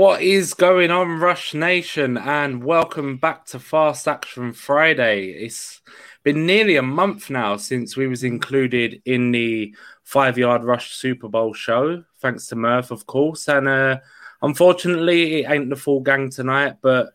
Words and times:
What 0.00 0.22
is 0.22 0.54
going 0.54 0.90
on, 0.90 1.20
Rush 1.20 1.52
Nation? 1.52 2.16
And 2.16 2.64
welcome 2.64 3.18
back 3.18 3.44
to 3.48 3.58
Fast 3.58 4.08
Action 4.08 4.54
Friday. 4.54 5.26
It's 5.26 5.82
been 6.22 6.46
nearly 6.46 6.76
a 6.76 6.82
month 6.82 7.28
now 7.28 7.58
since 7.58 7.98
we 7.98 8.06
was 8.06 8.24
included 8.24 9.02
in 9.04 9.30
the 9.30 9.74
Five 10.02 10.38
Yard 10.38 10.64
Rush 10.64 10.94
Super 10.94 11.28
Bowl 11.28 11.52
show, 11.52 12.02
thanks 12.18 12.46
to 12.46 12.56
Murph, 12.56 12.90
of 12.90 13.04
course. 13.04 13.46
And 13.46 13.68
uh, 13.68 13.98
unfortunately, 14.40 15.42
it 15.42 15.50
ain't 15.50 15.68
the 15.68 15.76
full 15.76 16.00
gang 16.00 16.30
tonight, 16.30 16.76
but 16.80 17.10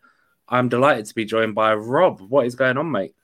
I'm 0.48 0.70
delighted 0.70 1.08
to 1.08 1.16
be 1.16 1.26
joined 1.26 1.56
by 1.56 1.74
Rob. 1.74 2.22
What 2.22 2.46
is 2.46 2.54
going 2.54 2.78
on, 2.78 2.92
mate? 2.92 3.16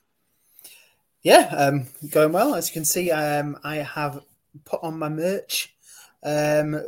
Yeah, 1.21 1.53
um, 1.55 1.85
going 2.09 2.31
well. 2.31 2.55
As 2.55 2.67
you 2.67 2.73
can 2.73 2.85
see, 2.85 3.11
um, 3.11 3.59
I 3.63 3.75
have 3.75 4.23
put 4.65 4.81
on 4.81 4.97
my 4.97 5.09
merch. 5.09 5.75
Um, 6.23 6.81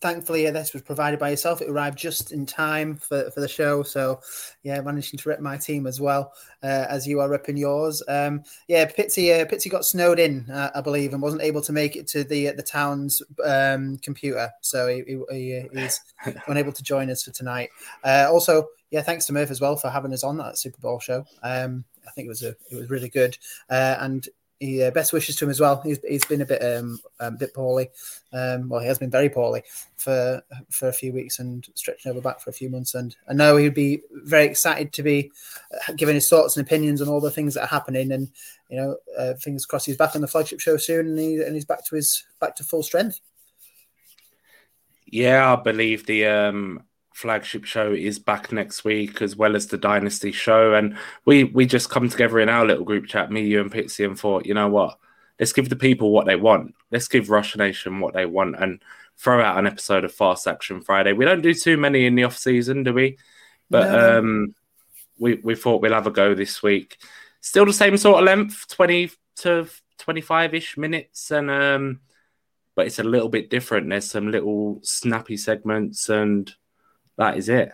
thankfully, 0.00 0.48
this 0.50 0.72
was 0.72 0.82
provided 0.82 1.20
by 1.20 1.30
yourself. 1.30 1.60
It 1.60 1.68
arrived 1.68 1.98
just 1.98 2.32
in 2.32 2.46
time 2.46 2.96
for, 2.96 3.30
for 3.30 3.40
the 3.40 3.48
show. 3.48 3.82
So, 3.82 4.20
yeah, 4.62 4.80
managing 4.80 5.18
to 5.18 5.28
rep 5.28 5.40
my 5.40 5.56
team 5.56 5.86
as 5.86 6.00
well 6.00 6.32
uh, 6.62 6.86
as 6.88 7.06
you 7.06 7.20
are 7.20 7.28
repping 7.28 7.58
yours. 7.58 8.02
Um, 8.08 8.42
yeah, 8.68 8.86
Pitsy, 8.86 9.40
uh, 9.40 9.44
Pitsy 9.46 9.70
got 9.70 9.84
snowed 9.84 10.18
in, 10.18 10.48
uh, 10.50 10.70
I 10.74 10.80
believe, 10.80 11.12
and 11.12 11.22
wasn't 11.22 11.42
able 11.42 11.60
to 11.62 11.72
make 11.72 11.96
it 11.96 12.06
to 12.08 12.24
the 12.24 12.50
the 12.50 12.62
town's 12.62 13.22
um, 13.44 13.98
computer. 13.98 14.50
So 14.60 14.88
he, 14.88 15.02
he, 15.06 15.18
he 15.30 15.68
he's 15.72 16.00
unable 16.46 16.72
to 16.72 16.82
join 16.82 17.10
us 17.10 17.24
for 17.24 17.32
tonight. 17.32 17.70
Uh, 18.04 18.28
also, 18.30 18.68
yeah, 18.90 19.02
thanks 19.02 19.26
to 19.26 19.32
Murph 19.32 19.50
as 19.50 19.60
well 19.60 19.76
for 19.76 19.90
having 19.90 20.12
us 20.12 20.24
on 20.24 20.36
that 20.38 20.58
Super 20.58 20.80
Bowl 20.80 20.98
show. 20.98 21.24
Um, 21.42 21.84
I 22.06 22.10
think 22.12 22.26
it 22.26 22.30
was 22.30 22.42
a 22.42 22.56
it 22.70 22.76
was 22.76 22.90
really 22.90 23.08
good, 23.08 23.36
uh, 23.68 23.96
and 24.00 24.28
he, 24.60 24.82
uh, 24.82 24.90
best 24.90 25.12
wishes 25.14 25.36
to 25.36 25.46
him 25.46 25.50
as 25.50 25.58
well. 25.58 25.80
He's, 25.80 25.98
he's 26.06 26.24
been 26.26 26.42
a 26.42 26.46
bit 26.46 26.62
um, 26.62 27.00
a 27.18 27.30
bit 27.30 27.54
poorly. 27.54 27.88
Um, 28.32 28.68
well, 28.68 28.80
he 28.80 28.86
has 28.86 28.98
been 28.98 29.10
very 29.10 29.30
poorly 29.30 29.62
for 29.96 30.42
for 30.68 30.88
a 30.88 30.92
few 30.92 31.12
weeks 31.12 31.38
and 31.38 31.66
stretching 31.74 32.10
over 32.10 32.20
back 32.20 32.40
for 32.40 32.50
a 32.50 32.52
few 32.52 32.68
months. 32.68 32.94
And 32.94 33.16
I 33.26 33.32
know 33.32 33.56
he'd 33.56 33.74
be 33.74 34.02
very 34.12 34.44
excited 34.44 34.92
to 34.92 35.02
be 35.02 35.32
uh, 35.72 35.94
giving 35.94 36.14
his 36.14 36.28
thoughts 36.28 36.56
and 36.56 36.66
opinions 36.66 37.00
on 37.00 37.08
all 37.08 37.20
the 37.20 37.30
things 37.30 37.54
that 37.54 37.62
are 37.62 37.68
happening. 37.68 38.12
And 38.12 38.30
you 38.68 38.76
know, 38.76 38.96
uh, 39.18 39.34
fingers 39.34 39.64
crossed 39.64 39.86
he's 39.86 39.96
back 39.96 40.14
on 40.14 40.20
the 40.20 40.28
flagship 40.28 40.60
show 40.60 40.76
soon 40.76 41.08
and, 41.08 41.18
he, 41.18 41.42
and 41.42 41.54
he's 41.54 41.64
back 41.64 41.84
to 41.86 41.96
his 41.96 42.24
back 42.38 42.54
to 42.56 42.64
full 42.64 42.82
strength. 42.82 43.20
Yeah, 45.06 45.54
I 45.54 45.56
believe 45.56 46.06
the 46.06 46.26
um, 46.26 46.84
flagship 47.20 47.64
show 47.64 47.92
is 47.92 48.18
back 48.18 48.50
next 48.50 48.84
week, 48.84 49.20
as 49.20 49.36
well 49.36 49.54
as 49.54 49.66
the 49.66 49.76
Dynasty 49.76 50.32
show. 50.32 50.74
And 50.74 50.96
we 51.24 51.44
we 51.44 51.66
just 51.66 51.90
come 51.90 52.08
together 52.08 52.40
in 52.40 52.48
our 52.48 52.64
little 52.64 52.84
group 52.84 53.06
chat, 53.06 53.30
me, 53.30 53.42
you, 53.42 53.60
and 53.60 53.70
Pixie, 53.70 54.04
and 54.04 54.18
thought, 54.18 54.46
you 54.46 54.54
know 54.54 54.68
what? 54.68 54.98
Let's 55.38 55.52
give 55.52 55.68
the 55.68 55.76
people 55.76 56.10
what 56.10 56.26
they 56.26 56.36
want. 56.36 56.74
Let's 56.90 57.08
give 57.08 57.30
Rush 57.30 57.56
Nation 57.56 58.00
what 58.00 58.14
they 58.14 58.26
want, 58.26 58.56
and 58.58 58.82
throw 59.16 59.42
out 59.42 59.58
an 59.58 59.66
episode 59.66 60.04
of 60.04 60.12
Fast 60.12 60.46
Action 60.46 60.80
Friday. 60.80 61.12
We 61.12 61.26
don't 61.26 61.42
do 61.42 61.52
too 61.54 61.76
many 61.76 62.06
in 62.06 62.14
the 62.14 62.24
off 62.24 62.38
season, 62.38 62.84
do 62.84 62.94
we? 62.94 63.18
But 63.68 63.90
No. 63.90 64.18
um, 64.18 64.54
we 65.18 65.34
we 65.44 65.54
thought 65.54 65.82
we'll 65.82 65.92
have 65.92 66.06
a 66.06 66.10
go 66.10 66.34
this 66.34 66.62
week. 66.62 66.96
Still 67.42 67.66
the 67.66 67.72
same 67.72 67.96
sort 67.96 68.18
of 68.18 68.24
length, 68.24 68.66
twenty 68.68 69.10
to 69.36 69.68
twenty 69.98 70.20
five 70.22 70.54
ish 70.54 70.76
minutes, 70.76 71.30
and 71.30 71.50
um, 71.50 72.00
but 72.74 72.86
it's 72.86 72.98
a 72.98 73.04
little 73.04 73.28
bit 73.28 73.50
different. 73.50 73.88
There's 73.90 74.10
some 74.10 74.30
little 74.30 74.80
snappy 74.82 75.36
segments, 75.36 76.08
and 76.08 76.52
that 77.20 77.36
is 77.36 77.48
it. 77.50 77.70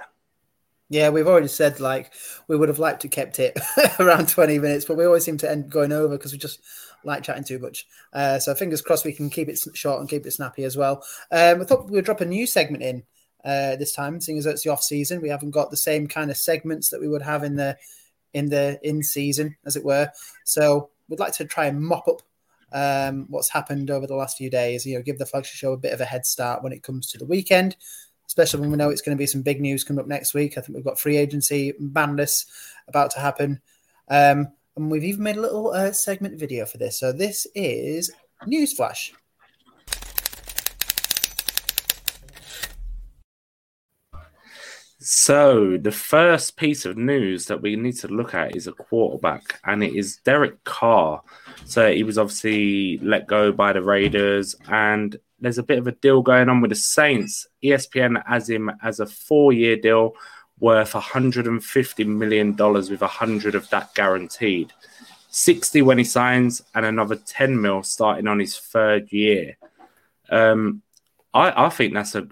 Yeah, 0.88 1.10
we've 1.10 1.26
already 1.26 1.48
said 1.48 1.80
like 1.80 2.12
we 2.48 2.56
would 2.56 2.68
have 2.68 2.80
liked 2.80 3.02
to 3.02 3.08
kept 3.08 3.38
it 3.38 3.58
around 4.00 4.28
20 4.28 4.58
minutes, 4.58 4.84
but 4.84 4.96
we 4.96 5.06
always 5.06 5.24
seem 5.24 5.38
to 5.38 5.50
end 5.50 5.70
going 5.70 5.92
over 5.92 6.16
because 6.16 6.32
we 6.32 6.38
just 6.38 6.60
like 7.04 7.22
chatting 7.22 7.44
too 7.44 7.60
much. 7.60 7.86
Uh, 8.12 8.38
so 8.40 8.54
fingers 8.54 8.82
crossed 8.82 9.04
we 9.04 9.12
can 9.12 9.30
keep 9.30 9.48
it 9.48 9.58
short 9.74 10.00
and 10.00 10.08
keep 10.08 10.26
it 10.26 10.32
snappy 10.32 10.64
as 10.64 10.76
well. 10.76 11.04
Um, 11.30 11.60
I 11.60 11.64
thought 11.64 11.86
we 11.86 11.92
would 11.92 12.04
drop 12.04 12.20
a 12.20 12.26
new 12.26 12.44
segment 12.46 12.82
in 12.82 13.04
uh, 13.44 13.76
this 13.76 13.92
time, 13.92 14.20
seeing 14.20 14.38
as 14.38 14.46
it's 14.46 14.64
the 14.64 14.70
off 14.70 14.82
season. 14.82 15.22
We 15.22 15.28
haven't 15.28 15.52
got 15.52 15.70
the 15.70 15.76
same 15.76 16.08
kind 16.08 16.30
of 16.30 16.36
segments 16.36 16.90
that 16.90 17.00
we 17.00 17.08
would 17.08 17.22
have 17.22 17.44
in 17.44 17.54
the 17.54 17.76
in 18.34 18.48
the 18.48 18.80
in 18.82 19.02
season, 19.02 19.56
as 19.64 19.76
it 19.76 19.84
were. 19.84 20.10
So 20.44 20.90
we'd 21.08 21.20
like 21.20 21.34
to 21.34 21.44
try 21.44 21.66
and 21.66 21.80
mop 21.80 22.08
up 22.08 22.22
um, 22.72 23.26
what's 23.28 23.50
happened 23.50 23.90
over 23.90 24.08
the 24.08 24.16
last 24.16 24.38
few 24.38 24.50
days. 24.50 24.84
You 24.84 24.96
know, 24.96 25.02
give 25.02 25.18
the 25.18 25.26
flagship 25.26 25.54
show 25.54 25.72
a 25.72 25.78
bit 25.78 25.92
of 25.92 26.00
a 26.00 26.04
head 26.04 26.26
start 26.26 26.64
when 26.64 26.72
it 26.72 26.82
comes 26.82 27.10
to 27.12 27.18
the 27.18 27.26
weekend 27.26 27.76
especially 28.26 28.60
when 28.60 28.70
we 28.70 28.76
know 28.76 28.90
it's 28.90 29.02
going 29.02 29.16
to 29.16 29.20
be 29.20 29.26
some 29.26 29.42
big 29.42 29.60
news 29.60 29.84
coming 29.84 30.00
up 30.00 30.06
next 30.06 30.34
week. 30.34 30.56
I 30.56 30.60
think 30.60 30.76
we've 30.76 30.84
got 30.84 30.98
free 30.98 31.16
agency 31.16 31.72
madness 31.78 32.46
about 32.88 33.10
to 33.12 33.20
happen. 33.20 33.60
Um, 34.08 34.48
and 34.76 34.90
we've 34.90 35.04
even 35.04 35.22
made 35.22 35.36
a 35.36 35.40
little 35.40 35.70
uh, 35.70 35.92
segment 35.92 36.38
video 36.38 36.66
for 36.66 36.78
this. 36.78 36.98
So 36.98 37.12
this 37.12 37.46
is 37.54 38.12
Newsflash. 38.44 39.12
So 44.98 45.78
the 45.80 45.92
first 45.92 46.56
piece 46.56 46.84
of 46.84 46.96
news 46.96 47.46
that 47.46 47.62
we 47.62 47.76
need 47.76 47.96
to 47.98 48.08
look 48.08 48.34
at 48.34 48.56
is 48.56 48.66
a 48.66 48.72
quarterback, 48.72 49.60
and 49.64 49.84
it 49.84 49.94
is 49.94 50.16
Derek 50.24 50.64
Carr. 50.64 51.22
So 51.64 51.92
he 51.92 52.02
was 52.02 52.18
obviously 52.18 52.98
let 52.98 53.28
go 53.28 53.52
by 53.52 53.72
the 53.72 53.82
Raiders, 53.82 54.56
and 54.68 55.16
there's 55.40 55.58
a 55.58 55.62
bit 55.62 55.78
of 55.78 55.86
a 55.86 55.92
deal 55.92 56.22
going 56.22 56.48
on 56.48 56.60
with 56.60 56.70
the 56.70 56.76
Saints. 56.76 57.46
ESPN 57.62 58.22
has 58.26 58.48
him 58.48 58.70
as 58.82 59.00
a 59.00 59.06
four-year 59.06 59.76
deal 59.76 60.14
worth 60.58 60.94
150 60.94 62.04
million 62.04 62.54
dollars 62.54 62.90
with 62.90 63.02
100 63.02 63.54
of 63.54 63.68
that 63.70 63.94
guaranteed. 63.94 64.72
60 65.28 65.82
when 65.82 65.98
he 65.98 66.04
signs, 66.04 66.62
and 66.74 66.86
another 66.86 67.16
10 67.16 67.60
mil 67.60 67.82
starting 67.82 68.26
on 68.26 68.38
his 68.38 68.56
third 68.56 69.12
year. 69.12 69.58
Um, 70.30 70.82
I, 71.34 71.66
I 71.66 71.68
think 71.68 71.92
that's 71.92 72.14
a 72.14 72.26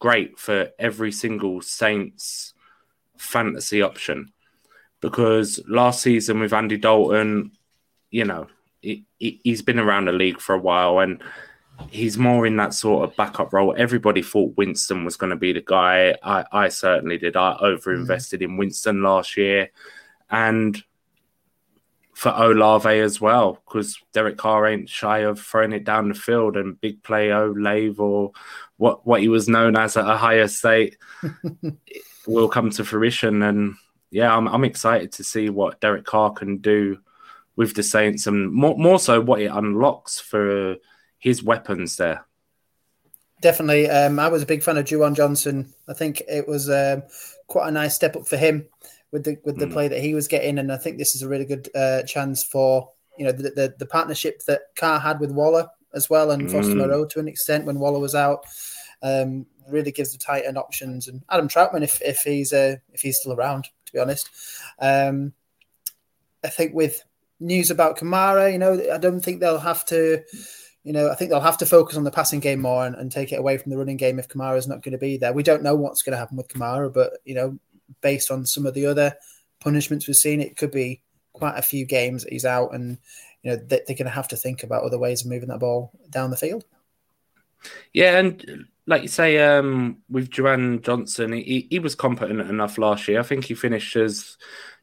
great 0.00 0.38
for 0.38 0.70
every 0.78 1.12
single 1.12 1.60
Saints 1.60 2.54
fantasy 3.16 3.82
option 3.82 4.32
because 5.00 5.60
last 5.68 6.02
season 6.02 6.40
with 6.40 6.52
Andy 6.52 6.76
Dalton, 6.76 7.52
you 8.10 8.24
know, 8.24 8.48
he, 8.80 9.06
he's 9.18 9.62
been 9.62 9.78
around 9.78 10.06
the 10.06 10.12
league 10.12 10.40
for 10.40 10.54
a 10.54 10.60
while 10.60 10.98
and 11.00 11.22
he's 11.90 12.18
more 12.18 12.46
in 12.46 12.56
that 12.56 12.74
sort 12.74 13.08
of 13.08 13.16
backup 13.16 13.52
role. 13.52 13.74
Everybody 13.76 14.22
thought 14.22 14.56
Winston 14.56 15.04
was 15.04 15.16
going 15.16 15.30
to 15.30 15.36
be 15.36 15.52
the 15.52 15.62
guy. 15.64 16.14
I, 16.22 16.44
I 16.52 16.68
certainly 16.68 17.18
did. 17.18 17.36
I 17.36 17.56
overinvested 17.60 18.42
in 18.42 18.56
Winston 18.56 19.02
last 19.02 19.36
year. 19.36 19.70
And 20.30 20.82
for 22.14 22.32
Olave 22.34 22.88
as 22.88 23.20
well, 23.20 23.62
because 23.64 23.96
Derek 24.12 24.36
Carr 24.36 24.66
ain't 24.66 24.88
shy 24.88 25.18
of 25.20 25.40
throwing 25.40 25.72
it 25.72 25.84
down 25.84 26.08
the 26.08 26.14
field 26.14 26.56
and 26.56 26.80
big 26.80 27.02
play 27.04 27.30
Olave 27.30 27.96
or 27.98 28.32
what 28.76 29.06
what 29.06 29.20
he 29.20 29.28
was 29.28 29.48
known 29.48 29.76
as 29.76 29.96
at 29.96 30.04
Ohio 30.04 30.46
State 30.46 30.96
will 32.26 32.48
come 32.48 32.70
to 32.70 32.84
fruition. 32.84 33.42
And 33.42 33.76
yeah, 34.10 34.36
I'm 34.36 34.48
I'm 34.48 34.64
excited 34.64 35.12
to 35.12 35.24
see 35.24 35.48
what 35.48 35.80
Derek 35.80 36.04
Carr 36.04 36.32
can 36.32 36.58
do 36.58 36.98
with 37.54 37.74
the 37.74 37.84
Saints 37.84 38.26
and 38.26 38.52
more 38.52 38.76
more 38.76 38.98
so 38.98 39.20
what 39.20 39.40
it 39.40 39.52
unlocks 39.52 40.18
for 40.18 40.76
his 41.18 41.42
weapons 41.42 41.96
there. 41.96 42.24
Definitely. 43.40 43.88
Um, 43.88 44.18
I 44.18 44.28
was 44.28 44.42
a 44.42 44.46
big 44.46 44.62
fan 44.62 44.78
of 44.78 44.84
Juwan 44.84 45.14
Johnson. 45.14 45.72
I 45.88 45.92
think 45.92 46.22
it 46.28 46.48
was 46.48 46.68
um, 46.68 47.04
quite 47.46 47.68
a 47.68 47.72
nice 47.72 47.94
step 47.94 48.16
up 48.16 48.26
for 48.26 48.36
him 48.36 48.66
with 49.12 49.24
the 49.24 49.38
with 49.44 49.58
the 49.58 49.66
mm. 49.66 49.72
play 49.72 49.88
that 49.88 50.00
he 50.00 50.14
was 50.14 50.28
getting, 50.28 50.58
and 50.58 50.72
I 50.72 50.76
think 50.76 50.98
this 50.98 51.14
is 51.14 51.22
a 51.22 51.28
really 51.28 51.44
good 51.44 51.68
uh, 51.74 52.02
chance 52.02 52.42
for 52.42 52.90
you 53.16 53.24
know 53.24 53.32
the, 53.32 53.50
the, 53.50 53.74
the 53.78 53.86
partnership 53.86 54.42
that 54.46 54.62
Carr 54.76 54.98
had 54.98 55.20
with 55.20 55.30
Waller 55.30 55.68
as 55.94 56.10
well, 56.10 56.30
and 56.30 56.42
mm. 56.42 56.50
Foster 56.52 56.74
Moreau 56.74 57.04
to 57.06 57.20
an 57.20 57.28
extent 57.28 57.64
when 57.64 57.78
Waller 57.78 58.00
was 58.00 58.14
out. 58.14 58.44
Um, 59.02 59.46
really 59.68 59.92
gives 59.92 60.12
the 60.12 60.18
tight 60.18 60.44
end 60.46 60.58
options, 60.58 61.08
and 61.08 61.22
Adam 61.30 61.48
Trautman 61.48 61.82
if 61.82 62.00
if 62.02 62.22
he's 62.22 62.52
uh, 62.52 62.76
if 62.92 63.02
he's 63.02 63.18
still 63.18 63.32
around, 63.32 63.68
to 63.86 63.92
be 63.92 63.98
honest. 63.98 64.28
Um, 64.80 65.32
I 66.42 66.48
think 66.48 66.74
with 66.74 67.04
news 67.40 67.70
about 67.70 67.98
Kamara, 67.98 68.52
you 68.52 68.58
know, 68.58 68.80
I 68.92 68.98
don't 68.98 69.20
think 69.20 69.40
they'll 69.40 69.58
have 69.58 69.84
to. 69.86 70.22
You 70.88 70.94
know, 70.94 71.10
I 71.10 71.14
think 71.14 71.30
they'll 71.30 71.40
have 71.40 71.58
to 71.58 71.66
focus 71.66 71.98
on 71.98 72.04
the 72.04 72.10
passing 72.10 72.40
game 72.40 72.60
more 72.60 72.86
and, 72.86 72.96
and 72.96 73.12
take 73.12 73.30
it 73.30 73.38
away 73.38 73.58
from 73.58 73.68
the 73.68 73.76
running 73.76 73.98
game 73.98 74.18
if 74.18 74.26
Kamara 74.26 74.56
is 74.56 74.66
not 74.66 74.82
going 74.82 74.92
to 74.92 74.98
be 74.98 75.18
there. 75.18 75.34
We 75.34 75.42
don't 75.42 75.62
know 75.62 75.74
what's 75.74 76.00
going 76.00 76.14
to 76.14 76.18
happen 76.18 76.38
with 76.38 76.48
Kamara, 76.48 76.90
but 76.90 77.18
you 77.26 77.34
know, 77.34 77.58
based 78.00 78.30
on 78.30 78.46
some 78.46 78.64
of 78.64 78.72
the 78.72 78.86
other 78.86 79.14
punishments 79.60 80.06
we've 80.06 80.16
seen, 80.16 80.40
it 80.40 80.56
could 80.56 80.70
be 80.70 81.02
quite 81.34 81.58
a 81.58 81.62
few 81.62 81.84
games 81.84 82.24
that 82.24 82.32
he's 82.32 82.46
out, 82.46 82.74
and 82.74 82.96
you 83.42 83.50
know 83.50 83.56
they, 83.56 83.80
are 83.80 83.94
going 83.94 84.04
to 84.04 84.08
have 84.08 84.28
to 84.28 84.36
think 84.36 84.62
about 84.62 84.82
other 84.82 84.98
ways 84.98 85.20
of 85.20 85.30
moving 85.30 85.50
that 85.50 85.60
ball 85.60 85.92
down 86.08 86.30
the 86.30 86.38
field. 86.38 86.64
Yeah, 87.92 88.18
and 88.18 88.66
like 88.86 89.02
you 89.02 89.08
say, 89.08 89.38
um, 89.40 89.98
with 90.08 90.30
Juwan 90.30 90.82
Johnson, 90.82 91.34
he, 91.34 91.66
he 91.68 91.78
was 91.80 91.94
competent 91.94 92.40
enough 92.40 92.78
last 92.78 93.08
year. 93.08 93.20
I 93.20 93.24
think 93.24 93.44
he 93.44 93.54
finished 93.54 93.94
as 93.94 94.38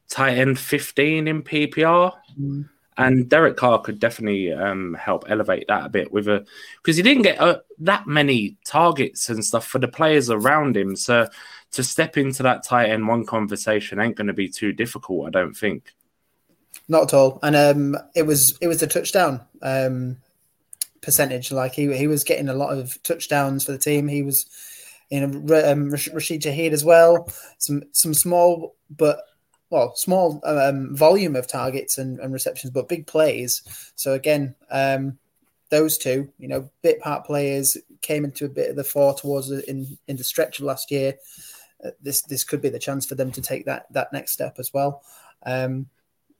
tight 0.08 0.38
end 0.38 0.56
15 0.58 1.26
in 1.26 1.42
PPR. 1.42 2.12
Mm. 2.40 2.68
And 2.98 3.28
Derek 3.28 3.56
Carr 3.56 3.80
could 3.80 3.98
definitely 3.98 4.52
um, 4.52 4.94
help 4.94 5.24
elevate 5.28 5.68
that 5.68 5.84
a 5.84 5.88
bit 5.90 6.10
with 6.10 6.28
a 6.28 6.46
because 6.78 6.96
he 6.96 7.02
didn't 7.02 7.24
get 7.24 7.38
uh, 7.40 7.58
that 7.80 8.06
many 8.06 8.56
targets 8.64 9.28
and 9.28 9.44
stuff 9.44 9.66
for 9.66 9.78
the 9.78 9.88
players 9.88 10.30
around 10.30 10.76
him. 10.76 10.96
So 10.96 11.28
to 11.72 11.84
step 11.84 12.16
into 12.16 12.42
that 12.42 12.62
tight 12.62 12.88
end 12.88 13.06
one 13.06 13.26
conversation 13.26 14.00
ain't 14.00 14.16
going 14.16 14.28
to 14.28 14.32
be 14.32 14.48
too 14.48 14.72
difficult, 14.72 15.26
I 15.26 15.30
don't 15.30 15.54
think. 15.54 15.94
Not 16.88 17.04
at 17.04 17.14
all. 17.14 17.38
And 17.42 17.56
um, 17.56 17.96
it 18.14 18.22
was 18.22 18.56
it 18.60 18.68
was 18.68 18.80
the 18.80 18.86
touchdown 18.86 19.42
um, 19.60 20.16
percentage. 21.02 21.52
Like 21.52 21.72
he 21.72 21.94
he 21.96 22.06
was 22.06 22.24
getting 22.24 22.48
a 22.48 22.54
lot 22.54 22.76
of 22.76 23.02
touchdowns 23.02 23.64
for 23.64 23.72
the 23.72 23.78
team. 23.78 24.08
He 24.08 24.22
was 24.22 24.46
you 25.10 25.26
know 25.26 25.70
um, 25.70 25.90
Rashid 25.90 26.42
Shaheed 26.42 26.72
as 26.72 26.84
well. 26.84 27.28
Some 27.58 27.82
some 27.92 28.14
small 28.14 28.74
but 28.88 29.20
well 29.70 29.94
small 29.96 30.40
um, 30.44 30.94
volume 30.94 31.36
of 31.36 31.48
targets 31.48 31.98
and, 31.98 32.20
and, 32.20 32.32
receptions, 32.32 32.70
but 32.70 32.88
big 32.88 33.06
plays. 33.06 33.62
So 33.96 34.12
again, 34.12 34.54
um, 34.70 35.18
those 35.70 35.98
two, 35.98 36.32
you 36.38 36.48
know, 36.48 36.70
bit 36.82 37.00
part 37.00 37.26
players 37.26 37.76
came 38.00 38.24
into 38.24 38.44
a 38.44 38.48
bit 38.48 38.70
of 38.70 38.76
the 38.76 38.84
fore 38.84 39.14
towards 39.14 39.48
the, 39.48 39.68
in 39.68 39.98
in 40.06 40.16
the 40.16 40.24
stretch 40.24 40.58
of 40.60 40.64
last 40.64 40.90
year 40.90 41.14
this 42.00 42.22
this 42.22 42.44
could 42.44 42.60
be 42.60 42.68
the 42.68 42.78
chance 42.78 43.06
for 43.06 43.14
them 43.14 43.30
to 43.32 43.42
take 43.42 43.66
that 43.66 43.92
that 43.92 44.12
next 44.12 44.32
step 44.32 44.56
as 44.58 44.72
well. 44.72 45.02
Um, 45.44 45.86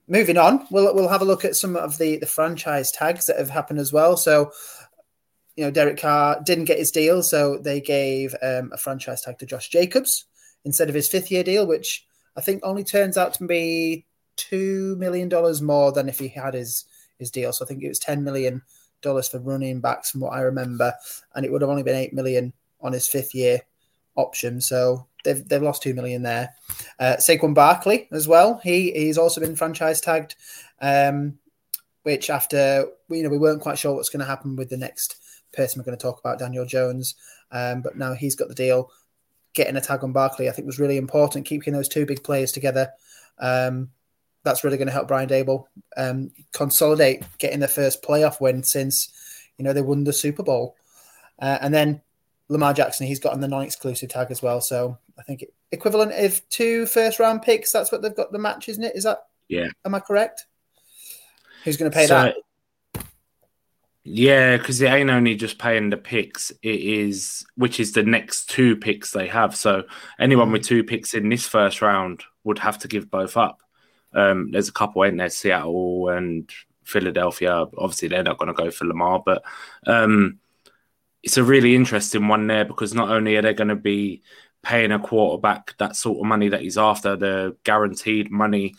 moving 0.08 0.38
on, 0.38 0.67
we'll 0.70 0.94
we'll 0.94 1.08
have 1.08 1.23
a 1.23 1.26
look 1.26 1.44
at 1.44 1.56
some 1.56 1.76
of 1.76 1.99
the 1.99 2.17
the 2.17 2.26
franchise 2.26 2.90
tags 2.90 3.26
that 3.26 3.38
have 3.38 3.50
happened 3.50 3.78
as 3.78 3.93
well. 3.93 4.17
So, 4.17 4.52
you 5.56 5.64
know, 5.64 5.70
Derek 5.70 5.99
Carr 5.99 6.40
didn't 6.43 6.64
get 6.64 6.78
his 6.78 6.90
deal, 6.90 7.23
so 7.23 7.58
they 7.58 7.81
gave 7.81 8.34
um, 8.43 8.70
a 8.73 8.78
franchise 8.78 9.23
tag 9.23 9.38
to 9.38 9.46
Josh 9.46 9.69
Jacobs 9.69 10.25
instead 10.64 10.88
of 10.88 10.94
his 10.94 11.08
fifth 11.08 11.31
year 11.31 11.44
deal, 11.44 11.67
which 11.67 12.06
I 12.37 12.41
think 12.41 12.61
only 12.62 12.85
turns 12.85 13.17
out 13.17 13.35
to 13.35 13.47
be 13.47 14.05
two 14.37 14.97
million 14.97 15.29
dollars 15.29 15.62
more 15.62 15.93
than 15.93 16.09
if 16.09 16.19
he 16.19 16.29
had 16.29 16.55
his 16.55 16.85
his 17.19 17.31
deal. 17.31 17.53
So 17.53 17.65
I 17.65 17.69
think 17.69 17.83
it 17.83 17.88
was 17.88 17.99
ten 17.99 18.23
million 18.23 18.62
dollars 19.03 19.29
for 19.29 19.38
running 19.38 19.81
backs, 19.81 20.11
from 20.11 20.21
what 20.21 20.33
I 20.33 20.41
remember, 20.41 20.94
and 21.35 21.44
it 21.44 21.53
would 21.53 21.62
have 21.62 21.71
only 21.71 21.83
been 21.83 21.97
eight 21.97 22.12
million 22.12 22.53
on 22.81 22.93
his 22.93 23.09
fifth 23.09 23.35
year 23.35 23.61
option. 24.17 24.61
So 24.61 25.06
they've 25.25 25.47
they've 25.49 25.62
lost 25.62 25.83
two 25.83 25.94
million 25.94 26.23
there. 26.23 26.55
Uh, 26.99 27.17
Saquon 27.19 27.55
Barkley 27.55 28.09
as 28.12 28.29
well. 28.29 28.61
He 28.62 28.93
he's 28.93 29.19
also 29.19 29.41
been 29.41 29.56
franchise 29.56 30.00
tagged, 30.00 30.37
um, 30.81 31.38
which 32.03 32.31
after 32.31 32.87
you 33.09 33.23
know 33.23 33.29
we 33.29 33.38
weren't 33.38 33.62
quite 33.62 33.79
sure 33.79 33.94
what's 33.94 34.11
going 34.11 34.21
to 34.21 34.27
happen 34.27 34.56
with 34.56 34.71
the 34.71 34.77
next 34.77 35.17
person 35.53 35.79
we're 35.79 35.85
going 35.85 35.97
to 35.97 36.03
talk 36.03 36.21
about, 36.21 36.38
Daniel 36.38 36.67
Jones, 36.67 37.15
um, 37.50 37.81
but 37.81 37.97
now 37.97 38.12
he's 38.12 38.37
got 38.37 38.49
the 38.49 38.55
deal. 38.55 38.91
Getting 39.56 39.76
a 39.76 39.81
tag 39.81 40.05
on 40.05 40.12
Barkley, 40.12 40.49
I 40.49 40.53
think, 40.53 40.67
was 40.67 40.79
really 40.79 40.97
important. 40.97 41.47
Keeping 41.47 41.73
those 41.73 41.88
two 41.88 42.06
big 42.06 42.23
players 42.23 42.53
together. 42.53 42.93
Um, 43.38 43.91
that's 44.44 44.62
really 44.62 44.76
going 44.76 44.87
to 44.87 44.93
help 44.93 45.08
Brian 45.08 45.29
Daboll 45.29 45.64
um, 45.97 46.31
consolidate 46.53 47.25
getting 47.38 47.58
their 47.58 47.69
first 47.69 48.00
playoff 48.03 48.41
win 48.41 48.62
since 48.62 49.12
you 49.58 49.64
know 49.64 49.73
they 49.73 49.82
won 49.82 50.05
the 50.05 50.12
Super 50.12 50.44
Bowl. 50.44 50.76
Uh, 51.41 51.58
and 51.61 51.75
then 51.75 52.00
Lamar 52.49 52.73
Jackson, 52.73 53.08
he's 53.08 53.19
gotten 53.19 53.41
the 53.41 53.49
non-exclusive 53.49 54.08
tag 54.08 54.31
as 54.31 54.43
well. 54.43 54.61
So 54.61 54.99
I 55.19 55.23
think 55.23 55.44
equivalent 55.73 56.12
of 56.12 56.49
two 56.49 56.87
first 56.87 57.19
round 57.19 57.43
picks. 57.43 57.73
That's 57.73 57.91
what 57.91 58.02
they've 58.02 58.14
got 58.14 58.31
the 58.31 58.38
match, 58.38 58.69
isn't 58.69 58.85
it? 58.85 58.95
Is 58.95 59.04
that? 59.04 59.26
Yeah. 59.49 59.66
Am 59.85 59.95
I 59.95 60.00
correct? 60.00 60.47
Who's 61.64 61.76
going 61.76 61.90
to 61.90 61.97
pay 61.97 62.07
so, 62.07 62.14
that? 62.14 62.37
Yeah, 64.09 64.57
because 64.57 64.81
it 64.81 64.87
ain't 64.87 65.11
only 65.11 65.35
just 65.35 65.59
paying 65.59 65.91
the 65.91 65.97
picks; 65.97 66.51
it 66.63 66.81
is 66.81 67.45
which 67.57 67.81
is 67.81 67.91
the 67.91 68.05
next 68.05 68.49
two 68.49 68.77
picks 68.77 69.11
they 69.11 69.27
have. 69.27 69.57
So 69.57 69.83
anyone 70.21 70.53
with 70.53 70.63
two 70.63 70.85
picks 70.85 71.13
in 71.13 71.29
this 71.29 71.45
first 71.45 71.83
round 71.83 72.23
would 72.45 72.61
have 72.61 72.79
to 72.79 72.89
give 72.89 73.11
both 73.11 73.37
up. 73.37 73.59
Um, 74.15 74.53
there's 74.53 74.69
a 74.69 74.73
couple 74.73 75.03
in 75.03 75.17
there, 75.17 75.29
Seattle 75.29 76.09
and 76.11 76.49
Philadelphia. 76.85 77.67
Obviously, 77.77 78.07
they're 78.07 78.23
not 78.23 78.39
going 78.39 78.47
to 78.47 78.55
go 78.55 78.71
for 78.71 78.85
Lamar, 78.85 79.25
but 79.27 79.43
um, 79.89 80.39
it's 81.25 81.37
a 81.37 81.43
really 81.43 81.75
interesting 81.75 82.29
one 82.29 82.47
there 82.47 82.65
because 82.65 82.95
not 82.95 83.11
only 83.11 83.35
are 83.35 83.43
they 83.43 83.55
going 83.55 83.69
to 83.69 83.75
be 83.75 84.23
paying 84.63 84.93
a 84.93 85.01
quarterback 85.01 85.77
that 85.79 85.97
sort 85.97 86.21
of 86.21 86.27
money 86.27 86.49
that 86.51 86.61
he's 86.61 86.79
after, 86.79 87.17
the 87.17 87.57
guaranteed 87.65 88.31
money, 88.31 88.77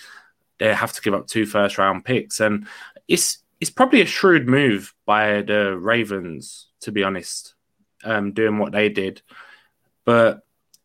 they 0.57 0.73
have 0.73 0.93
to 0.93 1.01
give 1.01 1.13
up 1.13 1.27
two 1.27 1.45
first 1.45 1.77
round 1.77 2.05
picks. 2.05 2.39
And 2.39 2.67
it's 3.09 3.39
it's 3.59 3.71
probably 3.71 4.01
a 4.01 4.05
shrewd 4.05 4.47
move 4.47 4.93
by 5.05 5.41
the 5.41 5.77
Ravens, 5.77 6.67
to 6.81 6.91
be 6.91 7.03
honest, 7.03 7.55
um, 8.03 8.31
doing 8.33 8.57
what 8.59 8.71
they 8.71 8.89
did. 8.89 9.21
But 10.05 10.41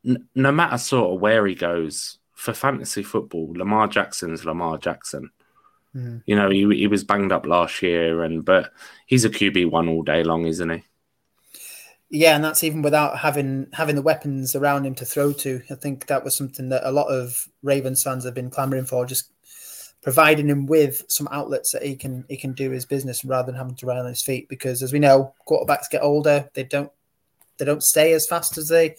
n- 0.06 0.28
no 0.34 0.52
matter 0.52 0.78
sort 0.78 1.14
of 1.14 1.20
where 1.20 1.46
he 1.46 1.54
goes 1.54 2.18
for 2.32 2.52
fantasy 2.52 3.02
football, 3.02 3.52
Lamar 3.54 3.88
Jackson's 3.88 4.44
Lamar 4.44 4.78
Jackson. 4.78 5.30
Mm. 5.94 6.22
You 6.26 6.36
know, 6.36 6.50
he, 6.50 6.66
he 6.76 6.86
was 6.86 7.04
banged 7.04 7.32
up 7.32 7.46
last 7.46 7.82
year, 7.82 8.22
and 8.24 8.44
but 8.44 8.72
he's 9.06 9.24
a 9.24 9.30
QB 9.30 9.70
one 9.70 9.88
all 9.88 10.02
day 10.02 10.24
long, 10.24 10.46
isn't 10.46 10.70
he? 10.70 10.82
Yeah, 12.08 12.34
and 12.34 12.44
that's 12.44 12.64
even 12.64 12.82
without 12.82 13.18
having 13.18 13.68
having 13.72 13.96
the 13.96 14.02
weapons 14.02 14.54
around 14.54 14.86
him 14.86 14.94
to 14.96 15.04
throw 15.04 15.32
to. 15.34 15.62
I 15.70 15.74
think 15.74 16.06
that 16.06 16.24
was 16.24 16.34
something 16.34 16.68
that 16.70 16.86
a 16.86 16.92
lot 16.92 17.08
of 17.08 17.48
Ravens 17.62 18.02
fans 18.02 18.24
have 18.24 18.34
been 18.34 18.50
clamoring 18.50 18.86
for, 18.86 19.06
just 19.06 19.30
providing 20.02 20.48
him 20.48 20.66
with 20.66 21.04
some 21.08 21.28
outlets 21.30 21.72
that 21.72 21.82
he 21.82 21.96
can 21.96 22.24
he 22.28 22.36
can 22.36 22.52
do 22.52 22.70
his 22.70 22.84
business 22.84 23.24
rather 23.24 23.46
than 23.46 23.58
having 23.58 23.76
to 23.76 23.86
rely 23.86 24.00
on 24.00 24.06
his 24.06 24.22
feet. 24.22 24.48
Because 24.48 24.82
as 24.82 24.92
we 24.92 24.98
know, 24.98 25.32
quarterbacks 25.48 25.90
get 25.90 26.02
older; 26.02 26.50
they 26.54 26.64
don't 26.64 26.90
they 27.58 27.64
don't 27.64 27.82
stay 27.82 28.12
as 28.12 28.26
fast 28.26 28.58
as 28.58 28.68
they 28.68 28.96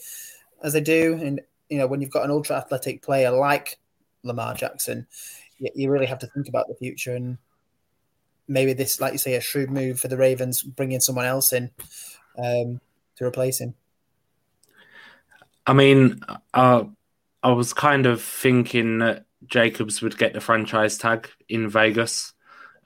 as 0.64 0.74
they 0.74 0.82
do. 0.82 1.14
And 1.22 1.42
you 1.70 1.78
know, 1.78 1.88
when 1.88 2.02
you've 2.02 2.12
got 2.12 2.24
an 2.24 2.32
ultra 2.32 2.56
athletic 2.56 3.02
player 3.02 3.32
like 3.32 3.78
Lamar 4.24 4.56
Jackson, 4.56 5.06
you, 5.60 5.70
you 5.76 5.92
really 5.92 6.06
have 6.06 6.20
to 6.20 6.28
think 6.28 6.48
about 6.48 6.68
the 6.68 6.76
future. 6.76 7.16
And 7.16 7.38
maybe 8.48 8.74
this, 8.74 9.02
like 9.02 9.12
you 9.12 9.20
say, 9.20 9.36
a 9.36 9.42
shrewd 9.42 9.70
move 9.70 10.00
for 10.00 10.08
the 10.08 10.18
Ravens, 10.18 10.62
bringing 10.64 11.02
someone 11.02 11.26
else 11.26 11.52
in 11.52 11.70
um, 12.38 12.80
to 13.18 13.26
replace 13.26 13.60
him. 13.60 13.76
I 15.66 15.74
mean, 15.74 16.20
uh, 16.54 16.84
I 17.42 17.52
was 17.52 17.74
kind 17.74 18.06
of 18.06 18.22
thinking 18.22 19.00
that 19.00 19.26
Jacobs 19.48 20.02
would 20.02 20.18
get 20.18 20.34
the 20.34 20.42
franchise 20.42 20.98
tag 20.98 21.30
in 21.50 21.70
Vegas. 21.70 22.34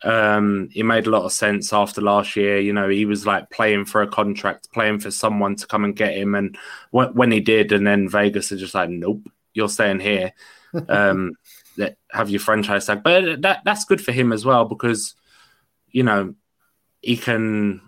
Um, 0.03 0.69
it 0.75 0.83
made 0.83 1.07
a 1.07 1.09
lot 1.09 1.23
of 1.23 1.31
sense 1.31 1.73
after 1.73 2.01
last 2.01 2.35
year. 2.35 2.59
You 2.59 2.73
know, 2.73 2.87
he 2.87 3.05
was 3.05 3.25
like 3.25 3.49
playing 3.49 3.85
for 3.85 4.01
a 4.01 4.07
contract, 4.07 4.71
playing 4.71 4.99
for 4.99 5.11
someone 5.11 5.55
to 5.55 5.67
come 5.67 5.83
and 5.83 5.95
get 5.95 6.15
him. 6.15 6.35
And 6.35 6.57
when 6.91 7.31
he 7.31 7.39
did, 7.39 7.71
and 7.71 7.85
then 7.85 8.09
Vegas 8.09 8.51
are 8.51 8.57
just 8.57 8.75
like, 8.75 8.89
nope, 8.89 9.27
you're 9.53 9.69
staying 9.69 9.99
here. 9.99 10.33
Um, 10.89 11.33
have 12.11 12.29
your 12.29 12.41
franchise 12.41 12.85
tag. 12.85 13.01
But 13.03 13.41
that 13.43 13.61
that's 13.63 13.85
good 13.85 14.01
for 14.03 14.11
him 14.11 14.33
as 14.33 14.45
well 14.45 14.65
because, 14.65 15.15
you 15.89 16.03
know, 16.03 16.35
he 17.01 17.15
can 17.15 17.86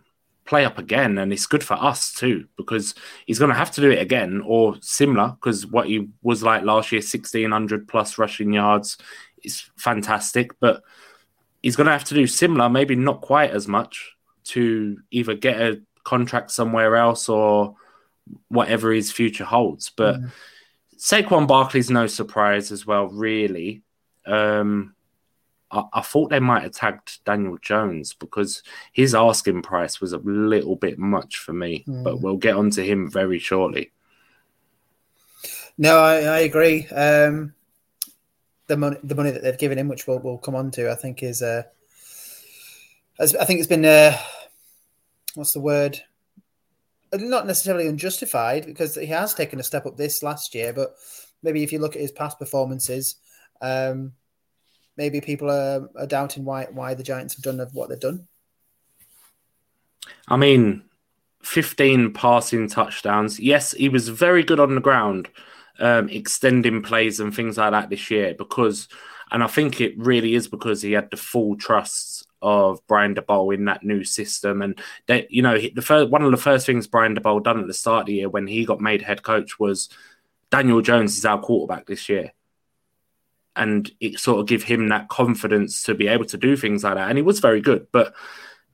play 0.50 0.66
up 0.66 0.80
again, 0.80 1.20
and 1.20 1.32
it's 1.32 1.46
good 1.46 1.64
for 1.64 1.76
us 1.76 2.12
too 2.12 2.48
because 2.58 2.96
he's 3.28 3.38
going 3.38 3.52
to 3.52 3.58
have 3.58 3.70
to 3.70 3.82
do 3.82 3.92
it 3.92 4.02
again 4.02 4.42
or 4.44 4.76
similar 4.82 5.30
because 5.30 5.68
what 5.68 5.88
he 5.88 6.10
was 6.24 6.42
like 6.42 6.64
last 6.64 6.92
year, 6.92 7.04
sixteen 7.04 7.52
hundred 7.52 7.88
plus 7.88 8.18
rushing 8.18 8.52
yards, 8.52 8.98
is 9.44 9.70
fantastic. 9.78 10.60
But 10.60 10.82
he's 11.62 11.76
going 11.76 11.86
to 11.86 11.94
have 11.94 12.06
to 12.06 12.16
do 12.16 12.26
similar, 12.26 12.68
maybe 12.68 12.96
not 12.96 13.22
quite 13.22 13.52
as 13.52 13.68
much, 13.68 14.16
to 14.46 14.98
either 15.12 15.36
get 15.36 15.62
a 15.62 15.82
contract 16.04 16.50
somewhere 16.50 16.96
else 16.96 17.30
or 17.30 17.76
whatever 18.48 18.92
his 18.92 19.12
future 19.12 19.46
holds. 19.46 19.92
But 19.96 20.20
mm. 20.20 20.32
Saquon 20.98 21.48
Barkley's 21.48 21.92
no 21.92 22.08
surprise 22.08 22.72
as 22.72 22.88
well, 22.88 23.08
really. 23.08 23.84
Um, 24.26 24.96
I, 25.72 25.84
I, 25.94 26.02
thought 26.02 26.30
they 26.30 26.40
might 26.40 26.64
have 26.64 26.72
tagged 26.72 27.24
Daniel 27.26 27.58
Jones 27.62 28.14
because 28.14 28.64
his 28.92 29.14
asking 29.14 29.62
price 29.62 30.02
was 30.02 30.14
a 30.14 30.18
little 30.20 30.76
bit 30.76 30.98
much 30.98 31.38
for 31.38 31.54
me, 31.54 31.84
mm. 31.88 32.04
but 32.04 32.22
we'll 32.22 32.38
get 32.38 32.56
onto 32.56 32.84
him 32.84 33.10
very 33.10 33.40
shortly. 33.40 33.92
No, 35.78 35.98
I, 36.00 36.18
I 36.18 36.40
agree. 36.40 36.88
Um, 36.88 37.54
the 38.68 38.78
money, 38.78 38.98
the 39.04 39.16
money 39.16 39.32
that 39.32 39.42
they've 39.42 39.58
given 39.58 39.78
him, 39.78 39.88
which 39.88 40.08
we'll, 40.08 40.20
we'll 40.20 40.38
come 40.38 40.56
on 40.56 40.72
to, 40.72 40.92
I 40.92 40.96
think 40.96 41.24
is, 41.24 41.42
uh, 41.42 41.64
I 43.20 43.26
think 43.26 43.60
it's 43.60 43.68
been, 43.68 43.86
uh, 43.86 44.18
what's 45.36 45.54
the 45.54 45.60
word? 45.60 46.02
Not 47.14 47.48
necessarily 47.48 47.88
unjustified 47.88 48.66
because 48.66 48.96
he 48.96 49.08
has 49.08 49.34
taken 49.34 49.60
a 49.60 49.64
step 49.64 49.86
up 49.86 49.98
this 49.98 50.22
last 50.22 50.54
year, 50.54 50.74
but 50.74 50.96
maybe 51.42 51.64
if 51.64 51.72
you 51.72 51.80
look 51.80 51.96
at 51.96 52.02
his 52.02 52.12
past 52.12 52.40
performances, 52.40 53.16
um, 53.62 54.14
maybe 55.00 55.22
people 55.22 55.50
are, 55.50 55.90
are 55.96 56.06
doubting 56.06 56.44
why 56.44 56.68
why 56.72 56.94
the 56.94 57.04
Giants 57.04 57.34
have 57.36 57.44
done 57.44 57.66
what 57.72 57.90
they've 57.90 58.00
done. 58.00 58.28
I 60.28 60.36
mean, 60.36 60.84
15 61.42 62.14
passing 62.14 62.68
touchdowns. 62.68 63.40
Yes, 63.40 63.72
he 63.72 63.88
was 63.88 64.10
very 64.10 64.44
good 64.44 64.60
on 64.60 64.76
the 64.76 64.82
ground, 64.82 65.30
um, 65.80 66.10
extending 66.10 66.84
plays 66.84 67.22
and 67.22 67.34
things 67.34 67.58
like 67.58 67.72
that 67.72 67.90
this 67.90 68.12
year 68.12 68.36
because, 68.38 68.90
and 69.32 69.42
I 69.42 69.48
think 69.48 69.80
it 69.80 69.98
really 69.98 70.36
is 70.36 70.50
because 70.50 70.82
he 70.82 70.92
had 70.92 71.10
the 71.10 71.18
full 71.18 71.56
trust 71.56 72.28
of 72.42 72.86
Brian 72.88 73.16
Daboll 73.16 73.56
in 73.56 73.66
that 73.66 73.84
new 73.84 74.04
system. 74.04 74.62
And 74.62 74.78
that, 75.08 75.32
you 75.32 75.42
know, 75.42 75.58
the 75.58 75.82
first, 75.82 76.10
one 76.10 76.24
of 76.24 76.32
the 76.32 76.38
first 76.38 76.66
things 76.66 76.88
Brian 76.88 77.16
Daboll 77.16 77.44
done 77.44 77.60
at 77.60 77.68
the 77.68 77.74
start 77.74 78.02
of 78.02 78.08
the 78.08 78.16
year 78.16 78.30
when 78.30 78.48
he 78.48 78.66
got 78.66 78.82
made 78.82 79.02
head 79.02 79.24
coach 79.24 79.60
was 79.60 79.90
Daniel 80.52 80.82
Jones 80.82 81.18
is 81.18 81.26
our 81.26 81.40
quarterback 81.40 81.86
this 81.86 82.10
year 82.10 82.34
and 83.60 83.92
it 84.00 84.18
sort 84.18 84.40
of 84.40 84.48
give 84.48 84.64
him 84.64 84.88
that 84.88 85.10
confidence 85.10 85.84
to 85.84 85.94
be 85.94 86.08
able 86.08 86.24
to 86.26 86.38
do 86.38 86.56
things 86.56 86.84
like 86.84 86.96
that. 86.96 87.10
And 87.10 87.18
he 87.18 87.22
was 87.22 87.42
very 87.42 87.60
good, 87.60 87.88
but 87.92 88.16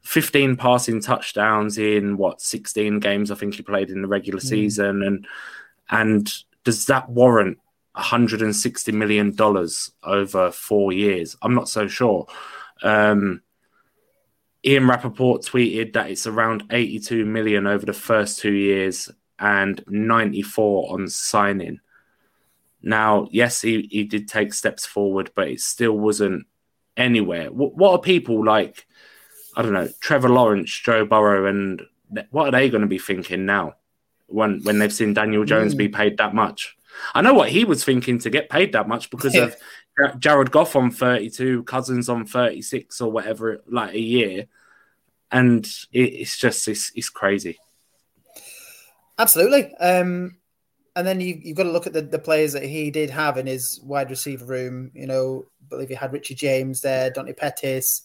15 0.04 0.56
passing 0.58 1.02
touchdowns 1.02 1.80
in 1.80 2.18
what 2.18 2.40
16 2.40 3.00
games 3.00 3.32
I 3.32 3.36
think 3.36 3.56
he 3.56 3.64
played 3.64 3.90
in 3.90 4.04
the 4.04 4.08
regular 4.08 4.40
mm. 4.40 4.48
season, 4.48 5.02
and 5.02 5.28
and 5.90 6.32
does 6.64 6.86
that 6.86 7.10
warrant 7.10 7.58
160 7.94 8.92
million 8.92 9.36
dollars 9.36 9.92
over 10.04 10.52
four 10.52 10.94
years? 10.94 11.36
I'm 11.42 11.56
not 11.56 11.68
so 11.68 11.88
sure. 11.88 12.28
Um, 12.84 13.42
Ian 14.64 14.88
Rapoport 14.88 15.42
tweeted 15.42 15.94
that 15.94 16.12
it's 16.12 16.28
around 16.28 16.64
82 16.70 17.26
million 17.26 17.66
over 17.66 17.86
the 17.86 17.94
first 17.94 18.40
two 18.40 18.54
years 18.54 19.10
and 19.40 19.84
94 19.88 20.94
on 20.94 21.08
signing. 21.08 21.80
Now, 22.86 23.28
yes, 23.32 23.62
he, 23.62 23.90
he 23.92 24.04
did 24.04 24.28
take 24.28 24.54
steps 24.54 24.86
forward, 24.86 25.32
but 25.36 25.48
it 25.48 25.60
still 25.60 25.98
wasn't 25.98 26.46
anywhere. 26.96 27.52
What, 27.52 27.76
what 27.76 27.92
are 27.92 28.00
people 28.00 28.46
like? 28.46 28.86
I 29.58 29.64
don't 29.64 29.74
know, 29.74 29.90
Trevor 30.00 30.30
Lawrence, 30.30 30.72
Joe 30.72 31.04
Burrow, 31.04 31.48
and 31.48 31.82
what 32.30 32.48
are 32.48 32.52
they 32.52 32.70
going 32.70 32.82
to 32.82 32.88
be 32.88 33.00
thinking 33.00 33.46
now 33.46 33.76
when 34.28 34.62
when 34.64 34.80
they've 34.80 34.94
seen 34.94 35.14
Daniel 35.14 35.46
Jones 35.46 35.74
mm. 35.74 35.80
be 35.80 35.88
paid 35.88 36.18
that 36.18 36.36
much? 36.36 36.78
I 37.14 37.22
know 37.22 37.34
what 37.34 37.50
he 37.50 37.66
was 37.66 37.84
thinking 37.84 38.20
to 38.20 38.30
get 38.30 38.50
paid 38.50 38.74
that 38.74 38.88
much 38.88 39.10
because 39.10 39.34
yeah. 39.34 39.50
of 40.00 40.20
Jared 40.20 40.52
Goff 40.52 40.76
on 40.76 40.92
32, 40.92 41.64
Cousins 41.64 42.08
on 42.08 42.26
36 42.26 43.02
or 43.02 43.12
whatever, 43.12 43.64
like 43.68 43.94
a 43.94 44.00
year. 44.00 44.46
And 45.32 45.66
it, 45.92 46.00
it's 46.00 46.38
just, 46.38 46.68
it's, 46.68 46.92
it's 46.96 47.10
crazy. 47.10 47.58
Absolutely. 49.18 49.74
Um, 49.76 50.38
and 50.96 51.06
then 51.06 51.20
you, 51.20 51.40
you've 51.44 51.58
got 51.58 51.64
to 51.64 51.72
look 51.72 51.88
at 51.88 51.94
the, 51.94 52.02
the 52.02 52.20
players 52.20 52.54
that 52.54 52.64
he 52.64 52.90
did 52.90 53.10
have 53.10 53.38
in 53.38 53.48
his 53.48 53.80
wide 53.84 54.10
receiver 54.10 54.46
room. 54.46 54.92
You 54.94 55.08
know, 55.08 55.46
I 55.66 55.70
believe 55.70 55.90
he 55.90 55.96
had 55.96 56.14
Richie 56.14 56.36
James 56.36 56.82
there, 56.82 57.10
Dante 57.10 57.34
Pettis. 57.34 58.04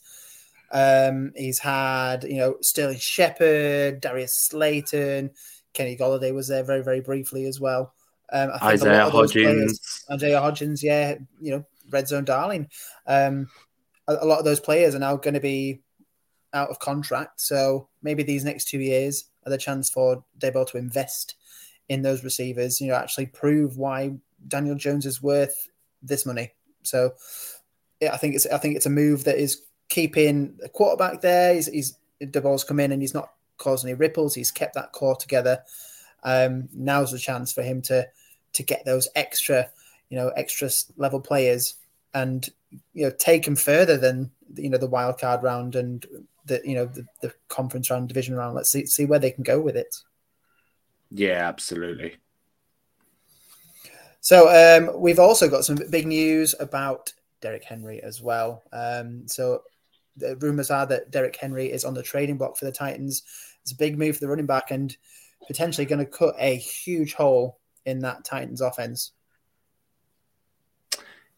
Um, 0.72 1.32
he's 1.36 1.58
had, 1.58 2.24
you 2.24 2.38
know, 2.38 2.56
Sterling 2.60 2.98
Shepard, 2.98 4.00
Darius 4.00 4.34
Slayton, 4.48 5.30
Kenny 5.72 5.96
Golladay 5.96 6.34
was 6.34 6.48
there 6.48 6.64
very, 6.64 6.82
very 6.82 7.00
briefly 7.00 7.44
as 7.46 7.60
well. 7.60 7.94
Um, 8.32 8.50
I 8.54 8.58
think 8.58 8.82
Isaiah 8.82 9.10
Hodgins. 9.10 9.32
Players, 9.32 10.04
Isaiah 10.10 10.40
Hodgins, 10.40 10.82
yeah, 10.82 11.14
you 11.40 11.50
know, 11.52 11.64
red 11.90 12.08
zone 12.08 12.24
darling. 12.24 12.68
Um, 13.06 13.48
a, 14.06 14.18
a 14.20 14.26
lot 14.26 14.38
of 14.38 14.44
those 14.44 14.60
players 14.60 14.94
are 14.94 15.00
now 15.00 15.16
going 15.16 15.34
to 15.34 15.40
be 15.40 15.82
out 16.52 16.70
of 16.70 16.78
contract. 16.78 17.40
So 17.40 17.88
maybe 18.02 18.22
these 18.22 18.44
next 18.44 18.68
two 18.68 18.80
years 18.80 19.24
are 19.46 19.50
the 19.50 19.58
chance 19.58 19.90
for 19.90 20.24
Daboll 20.38 20.68
to 20.70 20.78
invest 20.78 21.36
in 21.90 22.02
those 22.02 22.22
receivers, 22.22 22.80
you 22.80 22.86
know, 22.86 22.94
actually 22.94 23.26
prove 23.26 23.76
why 23.76 24.12
Daniel 24.46 24.76
Jones 24.76 25.04
is 25.04 25.20
worth 25.20 25.68
this 26.02 26.24
money. 26.24 26.52
So 26.84 27.14
yeah, 28.00 28.14
I 28.14 28.16
think 28.16 28.36
it's 28.36 28.46
I 28.46 28.58
think 28.58 28.76
it's 28.76 28.86
a 28.86 28.90
move 28.90 29.24
that 29.24 29.38
is 29.38 29.62
keeping 29.88 30.54
the 30.60 30.68
quarterback 30.68 31.20
there. 31.20 31.52
He's, 31.52 31.66
he's 31.66 31.96
balls 32.20 32.62
come 32.62 32.78
in 32.78 32.92
and 32.92 33.02
he's 33.02 33.12
not 33.12 33.32
caused 33.58 33.84
any 33.84 33.94
ripples. 33.94 34.36
He's 34.36 34.52
kept 34.52 34.74
that 34.74 34.92
core 34.92 35.16
together. 35.16 35.62
Um, 36.22 36.68
now's 36.72 37.10
the 37.10 37.18
chance 37.18 37.52
for 37.52 37.62
him 37.62 37.82
to 37.82 38.06
to 38.52 38.62
get 38.62 38.84
those 38.84 39.08
extra, 39.16 39.68
you 40.10 40.16
know, 40.16 40.28
extra 40.36 40.70
level 40.96 41.20
players 41.20 41.74
and 42.14 42.48
you 42.92 43.04
know 43.04 43.12
take 43.18 43.44
them 43.44 43.56
further 43.56 43.96
than 43.96 44.30
you 44.54 44.70
know 44.70 44.78
the 44.78 44.86
wild 44.86 45.18
card 45.18 45.42
round 45.42 45.74
and 45.74 46.06
the 46.46 46.60
you 46.64 46.76
know 46.76 46.86
the, 46.86 47.04
the 47.20 47.34
conference 47.48 47.90
round, 47.90 48.06
division 48.06 48.36
round. 48.36 48.54
Let's 48.54 48.70
see 48.70 48.86
see 48.86 49.06
where 49.06 49.18
they 49.18 49.32
can 49.32 49.42
go 49.42 49.60
with 49.60 49.76
it. 49.76 49.96
Yeah, 51.10 51.48
absolutely. 51.48 52.16
So 54.20 54.48
um, 54.48 55.00
we've 55.00 55.18
also 55.18 55.48
got 55.48 55.64
some 55.64 55.78
big 55.90 56.06
news 56.06 56.54
about 56.60 57.12
Derrick 57.40 57.64
Henry 57.64 58.02
as 58.02 58.20
well. 58.20 58.62
Um, 58.72 59.26
so 59.26 59.62
the 60.16 60.36
rumors 60.36 60.70
are 60.70 60.86
that 60.86 61.10
Derrick 61.10 61.36
Henry 61.36 61.72
is 61.72 61.84
on 61.84 61.94
the 61.94 62.02
trading 62.02 62.36
block 62.36 62.56
for 62.56 62.66
the 62.66 62.72
Titans. 62.72 63.22
It's 63.62 63.72
a 63.72 63.76
big 63.76 63.98
move 63.98 64.16
for 64.16 64.20
the 64.20 64.28
running 64.28 64.46
back 64.46 64.70
and 64.70 64.94
potentially 65.46 65.86
going 65.86 66.04
to 66.04 66.10
cut 66.10 66.34
a 66.38 66.56
huge 66.56 67.14
hole 67.14 67.58
in 67.86 68.00
that 68.00 68.24
Titans 68.24 68.60
offense. 68.60 69.12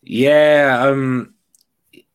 Yeah, 0.02 0.84
um, 0.84 1.34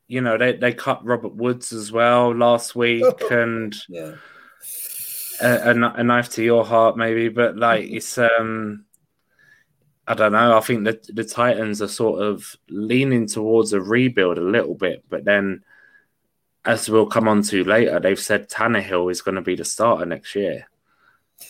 you 0.10 0.20
know 0.20 0.38
they 0.38 0.58
they 0.58 0.74
cut 0.74 1.06
Robert 1.06 1.34
Woods 1.34 1.72
as 1.72 1.90
well 1.90 2.36
last 2.36 2.76
week, 2.76 3.06
and 3.32 3.74
yeah 3.88 4.16
a, 5.42 5.70
a, 5.96 6.04
knife 6.04 6.30
to 6.32 6.44
your 6.44 6.66
heart, 6.66 6.98
maybe, 6.98 7.30
but 7.30 7.58
like 7.58 7.86
mm-hmm. 7.86 7.98
it's 7.98 8.18
um, 8.18 8.86
I 10.08 10.14
don't 10.14 10.32
know. 10.32 10.58
I 10.58 10.62
think 10.62 10.86
that 10.86 11.14
the 11.14 11.24
Titans 11.24 11.82
are 11.82 11.88
sort 11.88 12.22
of 12.22 12.56
leaning 12.70 13.28
towards 13.28 13.74
a 13.74 13.82
rebuild 13.82 14.38
a 14.38 14.42
little 14.42 14.76
bit, 14.76 15.04
but 15.10 15.26
then, 15.26 15.64
as 16.64 16.90
we'll 16.90 17.08
come 17.08 17.28
on 17.28 17.42
to 17.44 17.64
later, 17.64 18.00
they've 18.00 18.20
said 18.20 18.50
Tannehill 18.50 19.12
is 19.12 19.22
going 19.22 19.36
to 19.36 19.42
be 19.42 19.56
the 19.56 19.66
starter 19.66 20.06
next 20.06 20.36
year. 20.36 20.68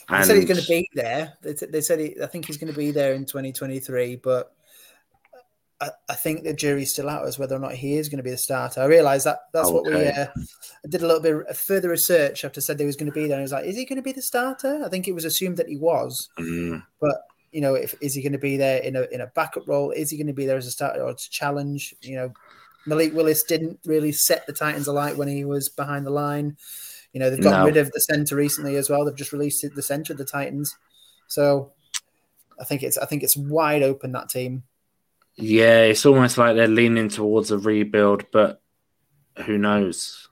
They 0.09 0.23
said 0.23 0.35
he's 0.35 0.45
going 0.45 0.59
to 0.59 0.67
be 0.67 0.89
there. 0.93 1.33
They, 1.41 1.53
they 1.53 1.81
said 1.81 1.99
he, 1.99 2.15
I 2.21 2.25
think 2.25 2.45
he's 2.45 2.57
going 2.57 2.71
to 2.71 2.77
be 2.77 2.91
there 2.91 3.13
in 3.13 3.25
2023, 3.25 4.17
but 4.17 4.53
I, 5.79 5.89
I, 6.09 6.15
think 6.15 6.43
the 6.43 6.53
jury's 6.53 6.91
still 6.91 7.09
out 7.09 7.27
as 7.27 7.37
whether 7.37 7.55
or 7.55 7.59
not 7.59 7.73
he 7.73 7.97
is 7.97 8.09
going 8.09 8.17
to 8.17 8.23
be 8.23 8.31
the 8.31 8.37
starter. 8.37 8.81
I 8.81 8.85
realise 8.85 9.23
that 9.25 9.39
that's 9.53 9.67
okay. 9.67 9.73
what 9.73 9.85
we 9.85 10.07
uh, 10.07 10.27
did 10.89 11.03
a 11.03 11.07
little 11.07 11.21
bit 11.21 11.47
of 11.47 11.57
further 11.57 11.89
research 11.89 12.43
after 12.43 12.61
said 12.61 12.79
he 12.79 12.85
was 12.85 12.95
going 12.95 13.11
to 13.11 13.15
be 13.15 13.27
there. 13.27 13.33
And 13.33 13.41
I 13.41 13.43
was 13.43 13.51
like, 13.51 13.65
is 13.65 13.77
he 13.77 13.85
going 13.85 13.97
to 13.97 14.01
be 14.01 14.11
the 14.11 14.21
starter? 14.21 14.81
I 14.83 14.89
think 14.89 15.07
it 15.07 15.13
was 15.13 15.25
assumed 15.25 15.57
that 15.57 15.69
he 15.69 15.77
was, 15.77 16.29
mm. 16.39 16.81
but 16.99 17.17
you 17.51 17.61
know, 17.61 17.75
if 17.75 17.95
is 18.01 18.13
he 18.13 18.21
going 18.21 18.33
to 18.33 18.39
be 18.39 18.57
there 18.57 18.81
in 18.81 18.95
a 18.95 19.03
in 19.11 19.21
a 19.21 19.27
backup 19.27 19.67
role? 19.67 19.91
Is 19.91 20.09
he 20.09 20.17
going 20.17 20.27
to 20.27 20.33
be 20.33 20.45
there 20.45 20.57
as 20.57 20.67
a 20.67 20.71
starter 20.71 21.01
or 21.01 21.13
to 21.13 21.29
challenge? 21.29 21.93
You 22.01 22.15
know, 22.15 22.33
Malik 22.85 23.13
Willis 23.13 23.43
didn't 23.43 23.79
really 23.85 24.11
set 24.11 24.47
the 24.47 24.53
Titans 24.53 24.87
alight 24.87 25.17
when 25.17 25.27
he 25.27 25.45
was 25.45 25.69
behind 25.69 26.05
the 26.05 26.11
line. 26.11 26.57
You 27.13 27.19
know, 27.19 27.29
they've 27.29 27.41
got 27.41 27.59
No. 27.59 27.65
rid 27.65 27.77
of 27.77 27.91
the 27.91 28.01
center 28.01 28.35
recently 28.35 28.75
as 28.75 28.89
well. 28.89 29.05
They've 29.05 29.15
just 29.15 29.31
released 29.31 29.65
the 29.73 29.81
center 29.81 30.13
of 30.13 30.17
the 30.19 30.25
Titans. 30.25 30.75
So 31.27 31.71
I 32.59 32.63
think 32.63 32.83
it's 32.83 32.97
I 32.97 33.05
think 33.05 33.23
it's 33.23 33.37
wide 33.37 33.83
open 33.83 34.11
that 34.13 34.29
team. 34.29 34.63
Yeah, 35.37 35.81
it's 35.83 36.05
almost 36.05 36.37
like 36.37 36.55
they're 36.55 36.67
leaning 36.67 37.09
towards 37.09 37.51
a 37.51 37.57
rebuild, 37.57 38.25
but 38.31 38.61
who 39.45 39.57
knows? 39.57 40.27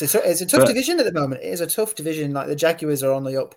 It's 0.00 0.14
a, 0.14 0.30
it's 0.30 0.40
a 0.42 0.46
tough 0.46 0.60
But- 0.60 0.68
division 0.68 1.00
at 1.00 1.06
the 1.06 1.12
moment. 1.12 1.42
It 1.42 1.48
is 1.48 1.60
a 1.60 1.66
tough 1.66 1.94
division. 1.94 2.32
Like 2.32 2.48
the 2.48 2.54
Jaguars 2.56 3.02
are 3.02 3.12
on 3.12 3.24
the 3.24 3.40
up. 3.40 3.54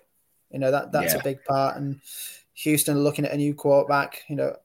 You 0.50 0.58
know 0.58 0.70
that 0.70 0.90
that's 0.90 1.12
Yeah. 1.14 1.20
a 1.20 1.22
big 1.22 1.44
part. 1.44 1.76
And 1.76 2.00
Houston 2.54 2.96
are 2.96 3.00
looking 3.00 3.24
at 3.24 3.32
a 3.32 3.36
new 3.36 3.54
quarterback. 3.54 4.22
You 4.28 4.36
know, 4.36 4.56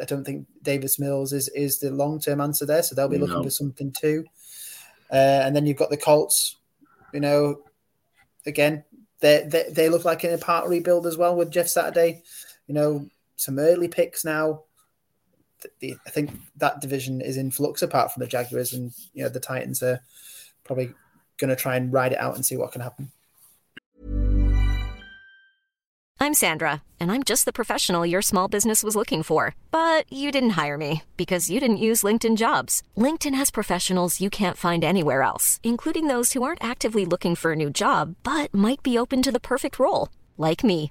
I 0.00 0.04
don't 0.06 0.24
think 0.24 0.46
Davis 0.62 0.98
Mills 0.98 1.32
is 1.32 1.48
is 1.48 1.80
the 1.80 1.90
long 1.90 2.18
term 2.20 2.40
answer 2.40 2.64
there. 2.64 2.82
So 2.82 2.94
they'll 2.94 3.08
be 3.08 3.18
looking 3.18 3.36
No. 3.36 3.42
for 3.42 3.50
something 3.50 3.92
too. 3.92 4.24
Uh, 5.12 5.42
and 5.44 5.54
then 5.54 5.66
you've 5.66 5.76
got 5.76 5.90
the 5.90 5.96
Colts. 5.98 6.56
You 7.12 7.20
know, 7.20 7.62
again, 8.46 8.84
they 9.20 9.46
they 9.46 9.66
they 9.70 9.88
look 9.90 10.04
like 10.04 10.24
in 10.24 10.32
a 10.32 10.38
part 10.38 10.68
rebuild 10.68 11.06
as 11.06 11.16
well 11.18 11.36
with 11.36 11.50
Jeff 11.50 11.68
Saturday. 11.68 12.22
You 12.66 12.74
know, 12.74 13.06
some 13.36 13.58
early 13.58 13.88
picks 13.88 14.24
now. 14.24 14.62
I 15.82 16.10
think 16.10 16.30
that 16.56 16.80
division 16.80 17.20
is 17.20 17.36
in 17.36 17.50
flux 17.50 17.82
apart 17.82 18.12
from 18.12 18.20
the 18.20 18.26
Jaguars 18.26 18.72
and 18.74 18.92
you 19.14 19.22
know 19.22 19.30
the 19.30 19.40
Titans 19.40 19.82
are 19.82 20.00
probably 20.64 20.92
going 21.38 21.48
to 21.50 21.56
try 21.56 21.76
and 21.76 21.92
ride 21.92 22.12
it 22.12 22.18
out 22.18 22.34
and 22.34 22.44
see 22.44 22.56
what 22.56 22.72
can 22.72 22.82
happen. 22.82 23.12
I'm 26.24 26.42
Sandra, 26.46 26.82
and 26.98 27.12
I'm 27.12 27.22
just 27.22 27.44
the 27.44 27.52
professional 27.52 28.06
your 28.06 28.22
small 28.22 28.48
business 28.48 28.82
was 28.82 28.96
looking 28.96 29.22
for. 29.22 29.54
But 29.70 30.10
you 30.10 30.32
didn't 30.32 30.56
hire 30.56 30.78
me 30.78 31.02
because 31.18 31.50
you 31.50 31.60
didn't 31.60 31.84
use 31.88 32.02
LinkedIn 32.02 32.38
jobs. 32.38 32.82
LinkedIn 32.96 33.34
has 33.34 33.50
professionals 33.50 34.22
you 34.22 34.30
can't 34.30 34.56
find 34.56 34.82
anywhere 34.82 35.20
else, 35.20 35.60
including 35.62 36.08
those 36.08 36.32
who 36.32 36.42
aren't 36.42 36.64
actively 36.64 37.04
looking 37.04 37.34
for 37.34 37.52
a 37.52 37.56
new 37.56 37.68
job 37.68 38.16
but 38.22 38.54
might 38.54 38.82
be 38.82 38.96
open 38.96 39.20
to 39.20 39.32
the 39.32 39.48
perfect 39.52 39.78
role, 39.78 40.08
like 40.38 40.64
me. 40.64 40.90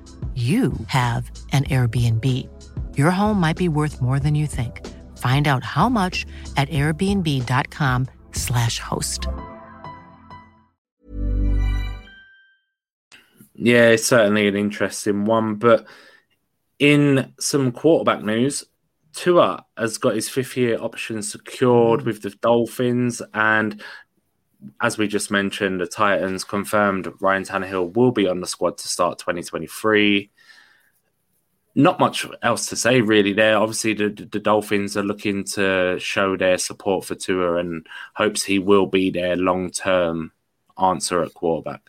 you 0.35 0.71
have 0.87 1.29
an 1.51 1.65
Airbnb. 1.65 2.47
Your 2.97 3.11
home 3.11 3.37
might 3.39 3.57
be 3.57 3.67
worth 3.67 4.01
more 4.01 4.17
than 4.17 4.33
you 4.33 4.47
think. 4.47 4.87
Find 5.17 5.49
out 5.49 5.65
how 5.65 5.89
much 5.89 6.25
at 6.55 6.69
airbnb.com/slash 6.69 8.79
host. 8.79 9.27
Yeah, 13.53 13.89
it's 13.89 14.07
certainly 14.07 14.47
an 14.47 14.55
interesting 14.55 15.25
one. 15.25 15.55
But 15.55 15.85
in 16.79 17.33
some 17.39 17.71
quarterback 17.71 18.23
news, 18.23 18.63
Tua 19.13 19.65
has 19.77 19.97
got 19.97 20.15
his 20.15 20.29
fifth 20.29 20.57
year 20.57 20.81
option 20.81 21.21
secured 21.21 22.01
hmm. 22.01 22.07
with 22.07 22.23
the 22.23 22.31
Dolphins. 22.31 23.21
And 23.33 23.81
as 24.79 24.97
we 24.97 25.07
just 25.07 25.31
mentioned, 25.31 25.81
the 25.81 25.87
Titans 25.87 26.43
confirmed 26.43 27.11
Ryan 27.19 27.43
Tannehill 27.43 27.93
will 27.93 28.11
be 28.11 28.27
on 28.27 28.41
the 28.41 28.47
squad 28.47 28.77
to 28.79 28.87
start 28.87 29.19
2023. 29.19 30.29
Not 31.73 31.99
much 31.99 32.27
else 32.41 32.67
to 32.67 32.75
say, 32.75 33.01
really. 33.01 33.33
There, 33.33 33.57
obviously, 33.57 33.93
the, 33.93 34.09
the 34.09 34.39
Dolphins 34.39 34.97
are 34.97 35.03
looking 35.03 35.45
to 35.55 35.97
show 35.99 36.35
their 36.35 36.57
support 36.57 37.05
for 37.05 37.15
Tua 37.15 37.55
and 37.55 37.87
hopes 38.13 38.43
he 38.43 38.59
will 38.59 38.87
be 38.87 39.09
their 39.09 39.35
long 39.35 39.71
term 39.71 40.33
answer 40.77 41.23
at 41.23 41.33
quarterback. 41.33 41.81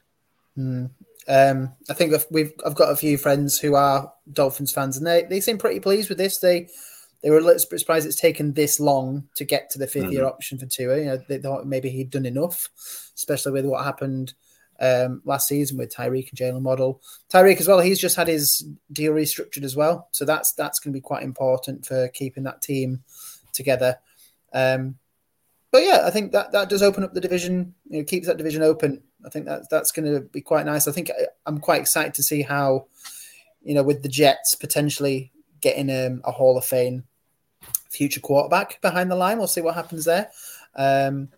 Um, 1.28 1.72
I 1.88 1.94
think 1.94 2.14
we've 2.30 2.52
I've 2.64 2.74
got 2.74 2.92
a 2.92 2.96
few 2.96 3.16
friends 3.16 3.58
who 3.58 3.74
are 3.74 4.12
Dolphins 4.32 4.72
fans, 4.72 4.96
and 4.96 5.06
they, 5.06 5.24
they 5.24 5.40
seem 5.40 5.58
pretty 5.58 5.80
pleased 5.80 6.08
with 6.08 6.18
this. 6.18 6.38
They 6.38 6.68
they 7.22 7.30
were 7.30 7.38
a 7.38 7.40
little 7.40 7.58
surprised 7.58 8.06
it's 8.06 8.20
taken 8.20 8.52
this 8.52 8.80
long 8.80 9.28
to 9.36 9.44
get 9.44 9.70
to 9.70 9.78
the 9.78 9.86
5th 9.86 10.10
year 10.10 10.26
option 10.26 10.58
for 10.58 10.66
Tua. 10.66 10.98
You 10.98 11.04
know, 11.04 11.16
they 11.28 11.38
thought 11.38 11.66
maybe 11.66 11.88
he'd 11.88 12.10
done 12.10 12.26
enough, 12.26 12.68
especially 13.16 13.52
with 13.52 13.64
what 13.64 13.84
happened 13.84 14.34
um, 14.80 15.22
last 15.24 15.46
season 15.46 15.78
with 15.78 15.94
Tyreek 15.94 16.30
and 16.30 16.38
Jaylen 16.38 16.62
Waddle. 16.62 17.00
Tyreek 17.32 17.60
as 17.60 17.68
well, 17.68 17.80
he's 17.80 18.00
just 18.00 18.16
had 18.16 18.26
his 18.26 18.66
deal 18.90 19.12
restructured 19.12 19.62
as 19.62 19.76
well, 19.76 20.08
so 20.10 20.24
that's 20.24 20.52
that's 20.54 20.80
going 20.80 20.92
to 20.92 20.96
be 20.96 21.00
quite 21.00 21.22
important 21.22 21.86
for 21.86 22.08
keeping 22.08 22.42
that 22.42 22.60
team 22.60 23.02
together. 23.52 23.98
Um, 24.52 24.96
but 25.70 25.84
yeah, 25.84 26.02
I 26.04 26.10
think 26.10 26.32
that 26.32 26.52
that 26.52 26.68
does 26.68 26.82
open 26.82 27.04
up 27.04 27.14
the 27.14 27.20
division. 27.20 27.74
You 27.88 27.98
know, 27.98 28.04
keeps 28.04 28.26
that 28.26 28.36
division 28.36 28.62
open. 28.62 29.02
I 29.24 29.28
think 29.28 29.46
that 29.46 29.70
that's 29.70 29.92
going 29.92 30.12
to 30.12 30.20
be 30.20 30.40
quite 30.40 30.66
nice. 30.66 30.88
I 30.88 30.92
think 30.92 31.10
I, 31.10 31.28
I'm 31.46 31.58
quite 31.58 31.80
excited 31.80 32.14
to 32.14 32.22
see 32.22 32.42
how, 32.42 32.86
you 33.62 33.74
know, 33.74 33.84
with 33.84 34.02
the 34.02 34.08
Jets 34.08 34.56
potentially 34.56 35.30
getting 35.60 35.90
um, 35.90 36.20
a 36.24 36.32
Hall 36.32 36.58
of 36.58 36.64
Fame 36.64 37.04
future 37.92 38.20
quarterback 38.20 38.80
behind 38.80 39.10
the 39.10 39.16
line. 39.16 39.38
We'll 39.38 39.46
see 39.46 39.60
what 39.60 39.74
happens 39.74 40.04
there. 40.04 40.30
Um, 40.74 41.28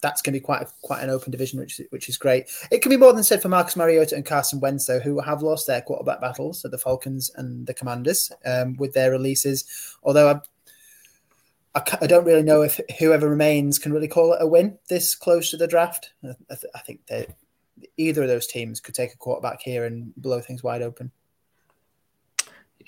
that's 0.00 0.22
going 0.22 0.32
to 0.32 0.38
be 0.38 0.44
quite 0.44 0.62
a, 0.62 0.68
quite 0.82 1.02
an 1.02 1.10
open 1.10 1.32
division, 1.32 1.58
which 1.58 1.80
which 1.90 2.08
is 2.08 2.16
great. 2.16 2.48
It 2.70 2.82
can 2.82 2.90
be 2.90 2.96
more 2.96 3.12
than 3.12 3.24
said 3.24 3.42
for 3.42 3.48
Marcus 3.48 3.76
Mariota 3.76 4.14
and 4.14 4.24
Carson 4.24 4.60
Wentz, 4.60 4.86
though, 4.86 5.00
who 5.00 5.20
have 5.20 5.42
lost 5.42 5.66
their 5.66 5.82
quarterback 5.82 6.20
battles 6.20 6.64
at 6.64 6.70
the 6.70 6.78
Falcons 6.78 7.30
and 7.36 7.66
the 7.66 7.74
Commanders 7.74 8.30
um, 8.44 8.76
with 8.76 8.92
their 8.92 9.10
releases. 9.10 9.96
Although 10.02 10.40
I, 11.74 11.80
I, 11.80 11.98
I 12.02 12.06
don't 12.06 12.24
really 12.24 12.42
know 12.42 12.62
if 12.62 12.80
whoever 12.98 13.28
remains 13.28 13.78
can 13.78 13.92
really 13.92 14.08
call 14.08 14.34
it 14.34 14.42
a 14.42 14.46
win 14.46 14.78
this 14.88 15.14
close 15.14 15.50
to 15.50 15.56
the 15.56 15.66
draft. 15.66 16.12
I, 16.22 16.28
I, 16.50 16.54
th- 16.54 16.72
I 16.74 16.78
think 16.80 17.06
that 17.06 17.36
either 17.96 18.22
of 18.22 18.28
those 18.28 18.46
teams 18.46 18.80
could 18.80 18.94
take 18.94 19.14
a 19.14 19.18
quarterback 19.18 19.60
here 19.60 19.84
and 19.84 20.14
blow 20.16 20.40
things 20.40 20.62
wide 20.62 20.82
open. 20.82 21.10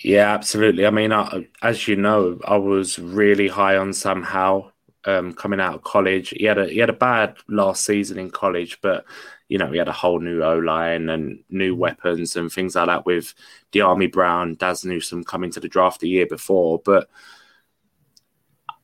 Yeah, 0.02 0.32
absolutely. 0.32 0.86
I 0.86 0.90
mean, 0.90 1.12
I, 1.12 1.46
as 1.62 1.86
you 1.86 1.96
know, 1.96 2.38
I 2.46 2.56
was 2.56 2.98
really 2.98 3.48
high 3.48 3.76
on 3.76 3.92
Sam 3.92 4.22
Howell 4.22 4.72
um, 5.04 5.34
coming 5.34 5.60
out 5.60 5.74
of 5.74 5.82
college. 5.82 6.30
He 6.30 6.44
had 6.44 6.58
a 6.58 6.66
he 6.68 6.78
had 6.78 6.88
a 6.90 6.94
bad 6.94 7.36
last 7.48 7.84
season 7.84 8.18
in 8.18 8.30
college, 8.30 8.78
but 8.80 9.04
you 9.48 9.58
know 9.58 9.70
he 9.70 9.78
had 9.78 9.88
a 9.88 9.92
whole 9.92 10.18
new 10.20 10.42
O 10.42 10.58
line 10.58 11.10
and 11.10 11.44
new 11.50 11.74
weapons 11.76 12.36
and 12.36 12.50
things 12.50 12.76
like 12.76 12.86
that 12.86 13.04
with 13.04 13.34
Dyami 13.72 14.10
Brown, 14.10 14.54
Dazz 14.54 14.84
Newsome 14.86 15.24
coming 15.24 15.50
to 15.52 15.60
the 15.60 15.68
draft 15.68 16.00
the 16.00 16.08
year 16.08 16.26
before. 16.26 16.80
But 16.82 17.10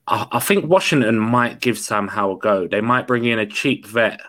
I, 0.07 0.27
I 0.33 0.41
think 0.41 0.67
Washington 0.67 1.19
might 1.19 1.61
give 1.61 1.79
Sam 1.79 2.09
Howell 2.09 2.37
a 2.37 2.39
go. 2.39 2.69
They 2.69 2.81
might 2.81 3.07
bring 3.07 3.25
in 3.25 3.39
a 3.39 3.47
cheap 3.47 3.87
vet, 3.87 4.21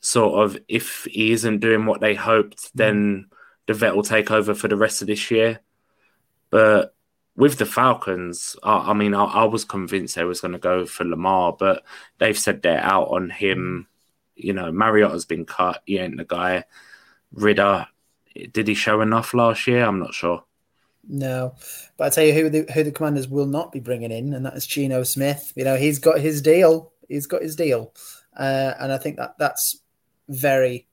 sort 0.00 0.44
of. 0.44 0.58
If 0.68 1.06
he 1.10 1.32
isn't 1.32 1.60
doing 1.60 1.86
what 1.86 2.00
they 2.00 2.14
hoped, 2.14 2.70
then 2.76 3.26
the 3.66 3.74
vet 3.74 3.94
will 3.94 4.02
take 4.02 4.30
over 4.30 4.54
for 4.54 4.68
the 4.68 4.76
rest 4.76 5.00
of 5.02 5.08
this 5.08 5.30
year. 5.30 5.60
But 6.50 6.94
with 7.36 7.58
the 7.58 7.66
Falcons, 7.66 8.56
I, 8.62 8.90
I 8.90 8.94
mean, 8.94 9.14
I, 9.14 9.24
I 9.24 9.44
was 9.44 9.64
convinced 9.64 10.16
they 10.16 10.24
was 10.24 10.40
going 10.40 10.52
to 10.52 10.58
go 10.58 10.86
for 10.86 11.04
Lamar, 11.04 11.56
but 11.58 11.84
they've 12.18 12.38
said 12.38 12.62
they're 12.62 12.80
out 12.80 13.08
on 13.08 13.30
him. 13.30 13.86
You 14.34 14.52
know, 14.52 14.72
Mariota's 14.72 15.24
been 15.24 15.44
cut. 15.44 15.82
He 15.86 15.98
ain't 15.98 16.16
the 16.16 16.24
guy. 16.24 16.64
Ridder, 17.32 17.86
did 18.52 18.68
he 18.68 18.74
show 18.74 19.00
enough 19.00 19.34
last 19.34 19.66
year? 19.66 19.84
I'm 19.84 19.98
not 19.98 20.14
sure. 20.14 20.44
No, 21.08 21.54
but 21.96 22.04
I 22.04 22.10
tell 22.10 22.24
you 22.24 22.34
who 22.34 22.50
the 22.50 22.70
who 22.72 22.84
the 22.84 22.92
Commanders 22.92 23.28
will 23.28 23.46
not 23.46 23.72
be 23.72 23.80
bringing 23.80 24.10
in, 24.10 24.34
and 24.34 24.44
that 24.44 24.54
is 24.54 24.66
Geno 24.66 25.04
Smith. 25.04 25.52
You 25.56 25.64
know, 25.64 25.76
he's 25.76 25.98
got 25.98 26.20
his 26.20 26.42
deal. 26.42 26.92
He's 27.08 27.26
got 27.26 27.42
his 27.42 27.56
deal, 27.56 27.94
uh, 28.36 28.74
and 28.78 28.92
I 28.92 28.98
think 28.98 29.16
that 29.16 29.36
that's 29.38 29.80
very, 30.28 30.86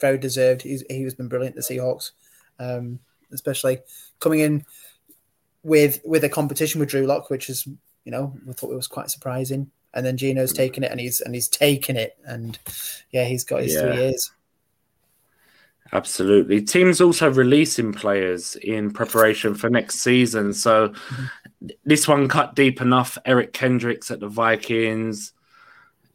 very 0.00 0.18
deserved. 0.18 0.62
He's 0.62 0.82
he's 0.90 1.14
been 1.14 1.28
brilliant. 1.28 1.54
The 1.54 1.62
Seahawks, 1.62 2.10
um, 2.58 2.98
especially 3.32 3.78
coming 4.18 4.40
in 4.40 4.64
with 5.64 6.00
with 6.04 6.22
a 6.22 6.28
competition 6.28 6.78
with 6.78 6.90
Drew 6.90 7.06
Lock, 7.06 7.30
which 7.30 7.50
is 7.50 7.66
you 8.04 8.12
know 8.12 8.32
I 8.48 8.52
thought 8.52 8.70
it 8.70 8.76
was 8.76 8.86
quite 8.86 9.10
surprising. 9.10 9.70
And 9.92 10.04
then 10.04 10.16
Geno's 10.16 10.50
hmm. 10.50 10.56
taken 10.56 10.84
it, 10.84 10.90
and 10.90 11.00
he's 11.00 11.20
and 11.20 11.34
he's 11.34 11.48
taken 11.48 11.96
it, 11.96 12.16
and 12.24 12.58
yeah, 13.10 13.24
he's 13.24 13.44
got 13.44 13.62
his 13.62 13.74
Yeah. 13.74 13.80
three 13.82 13.96
years. 13.96 14.30
Absolutely. 15.92 16.60
Teams 16.60 17.00
also 17.00 17.30
releasing 17.30 17.92
players 17.92 18.56
in 18.56 18.90
preparation 18.90 19.54
for 19.54 19.70
next 19.70 20.00
season. 20.00 20.52
So 20.52 20.88
mm-hmm. 20.88 21.26
this 21.84 22.08
one 22.08 22.28
cut 22.28 22.56
deep 22.56 22.80
enough. 22.80 23.16
Eric 23.24 23.52
Kendricks 23.52 24.10
at 24.10 24.18
the 24.20 24.28
Vikings. 24.28 25.32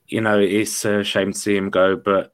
you 0.08 0.22
know, 0.22 0.40
it's 0.40 0.84
a 0.86 1.04
shame 1.04 1.32
to 1.32 1.38
see 1.38 1.56
him 1.56 1.70
go, 1.70 1.96
but 1.96 2.32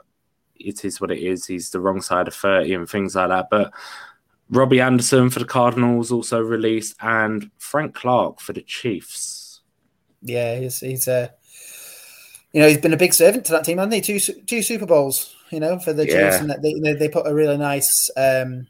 it 0.56 0.86
is 0.86 1.02
what 1.02 1.12
it 1.12 1.20
is. 1.20 1.46
He's 1.46 1.70
the 1.70 1.80
wrong 1.80 2.02
side 2.02 2.28
of 2.28 2.34
30 2.34 2.74
and 2.74 2.90
things 2.90 3.16
like 3.16 3.30
that. 3.30 3.48
But 3.52 3.74
Robbie 4.50 4.82
Anderson 4.82 5.30
for 5.30 5.40
the 5.40 5.46
Cardinals 5.46 6.12
also 6.12 6.40
released, 6.40 6.96
and 7.02 7.50
Frank 7.58 7.96
Clark 7.96 8.40
for 8.40 8.54
the 8.54 8.62
Chiefs. 8.62 9.62
Yeah, 10.22 10.60
he's 10.60 10.80
he's 10.80 11.08
a, 11.08 11.14
uh, 11.14 11.28
you 12.52 12.62
know, 12.62 12.68
he's 12.68 12.78
been 12.78 12.94
a 12.94 12.98
big 12.98 13.14
servant 13.14 13.46
to 13.46 13.52
that 13.54 13.66
team, 13.66 13.78
hasn't 13.78 13.94
he? 13.94 14.02
Two 14.02 14.20
two 14.20 14.62
Super 14.62 14.86
Bowls, 14.86 15.36
you 15.52 15.60
know, 15.60 15.80
for 15.80 15.94
the 15.94 16.08
yeah. 16.08 16.30
Chiefs, 16.30 16.42
and 16.42 16.64
they, 16.64 16.74
they, 16.80 16.94
they 16.94 17.10
put 17.10 17.28
a 17.28 17.34
really 17.34 17.58
nice 17.58 18.10
um, 18.18 18.68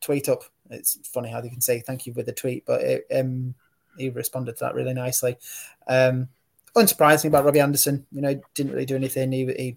tweet 0.00 0.28
up. 0.28 0.44
It's 0.70 0.98
funny 1.08 1.30
how 1.30 1.40
they 1.40 1.48
can 1.48 1.60
say 1.60 1.80
thank 1.80 2.06
you 2.06 2.12
with 2.12 2.28
a 2.28 2.32
tweet, 2.32 2.66
but 2.66 2.80
it, 2.82 3.06
um, 3.14 3.54
he 3.96 4.10
responded 4.10 4.56
to 4.58 4.64
that 4.64 4.74
really 4.74 4.94
nicely. 4.94 5.36
Um, 5.86 6.28
unsurprising 6.74 7.26
about 7.26 7.44
Robbie 7.44 7.60
Anderson, 7.60 8.06
you 8.12 8.20
know, 8.20 8.40
didn't 8.54 8.72
really 8.72 8.86
do 8.86 8.96
anything. 8.96 9.32
He, 9.32 9.46
he 9.46 9.76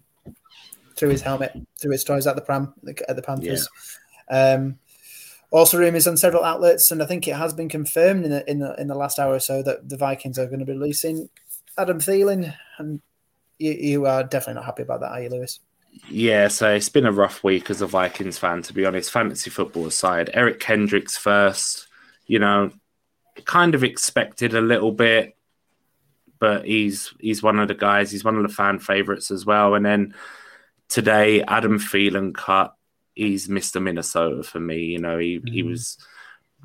threw 0.96 1.08
his 1.08 1.22
helmet, 1.22 1.52
threw 1.80 1.92
his 1.92 2.04
toys 2.04 2.26
at 2.26 2.36
the 2.36 2.42
pram 2.42 2.74
at 3.08 3.16
the 3.16 3.22
Panthers. 3.22 3.68
Yeah. 4.30 4.54
Um, 4.54 4.78
also, 5.52 5.78
rumors 5.78 6.06
on 6.06 6.16
several 6.16 6.44
outlets, 6.44 6.90
and 6.90 7.02
I 7.02 7.06
think 7.06 7.28
it 7.28 7.36
has 7.36 7.52
been 7.52 7.68
confirmed 7.68 8.24
in 8.24 8.30
the 8.30 8.50
in 8.50 8.58
the 8.58 8.74
in 8.80 8.88
the 8.88 8.94
last 8.94 9.18
hour 9.18 9.34
or 9.34 9.40
so 9.40 9.62
that 9.62 9.88
the 9.88 9.96
Vikings 9.96 10.38
are 10.38 10.46
going 10.46 10.60
to 10.60 10.64
be 10.64 10.72
releasing 10.72 11.28
Adam 11.76 11.98
Thielen, 11.98 12.54
and 12.78 13.00
you, 13.58 13.72
you 13.72 14.06
are 14.06 14.24
definitely 14.24 14.54
not 14.54 14.64
happy 14.64 14.82
about 14.82 15.00
that, 15.00 15.12
are 15.12 15.22
you, 15.22 15.28
Lewis? 15.28 15.60
Yeah, 16.08 16.48
so 16.48 16.72
it's 16.72 16.88
been 16.88 17.06
a 17.06 17.12
rough 17.12 17.44
week 17.44 17.70
as 17.70 17.82
a 17.82 17.86
Vikings 17.86 18.38
fan, 18.38 18.62
to 18.62 18.72
be 18.72 18.86
honest. 18.86 19.10
Fantasy 19.10 19.50
football 19.50 19.86
aside, 19.86 20.30
Eric 20.32 20.58
Kendricks 20.58 21.16
first, 21.16 21.86
you 22.26 22.38
know, 22.38 22.70
kind 23.44 23.74
of 23.74 23.84
expected 23.84 24.54
a 24.54 24.60
little 24.60 24.92
bit, 24.92 25.36
but 26.38 26.64
he's 26.64 27.12
he's 27.20 27.42
one 27.42 27.58
of 27.58 27.68
the 27.68 27.74
guys. 27.74 28.10
He's 28.10 28.24
one 28.24 28.36
of 28.36 28.42
the 28.42 28.54
fan 28.54 28.78
favorites 28.78 29.30
as 29.30 29.44
well. 29.44 29.74
And 29.74 29.84
then 29.84 30.14
today, 30.88 31.42
Adam 31.42 31.78
Thielen 31.78 32.34
cut. 32.34 32.74
He's 33.14 33.48
Mr. 33.48 33.82
Minnesota 33.82 34.42
for 34.42 34.60
me. 34.60 34.84
You 34.84 34.98
know, 34.98 35.18
he, 35.18 35.38
mm-hmm. 35.38 35.52
he 35.52 35.62
was 35.62 35.98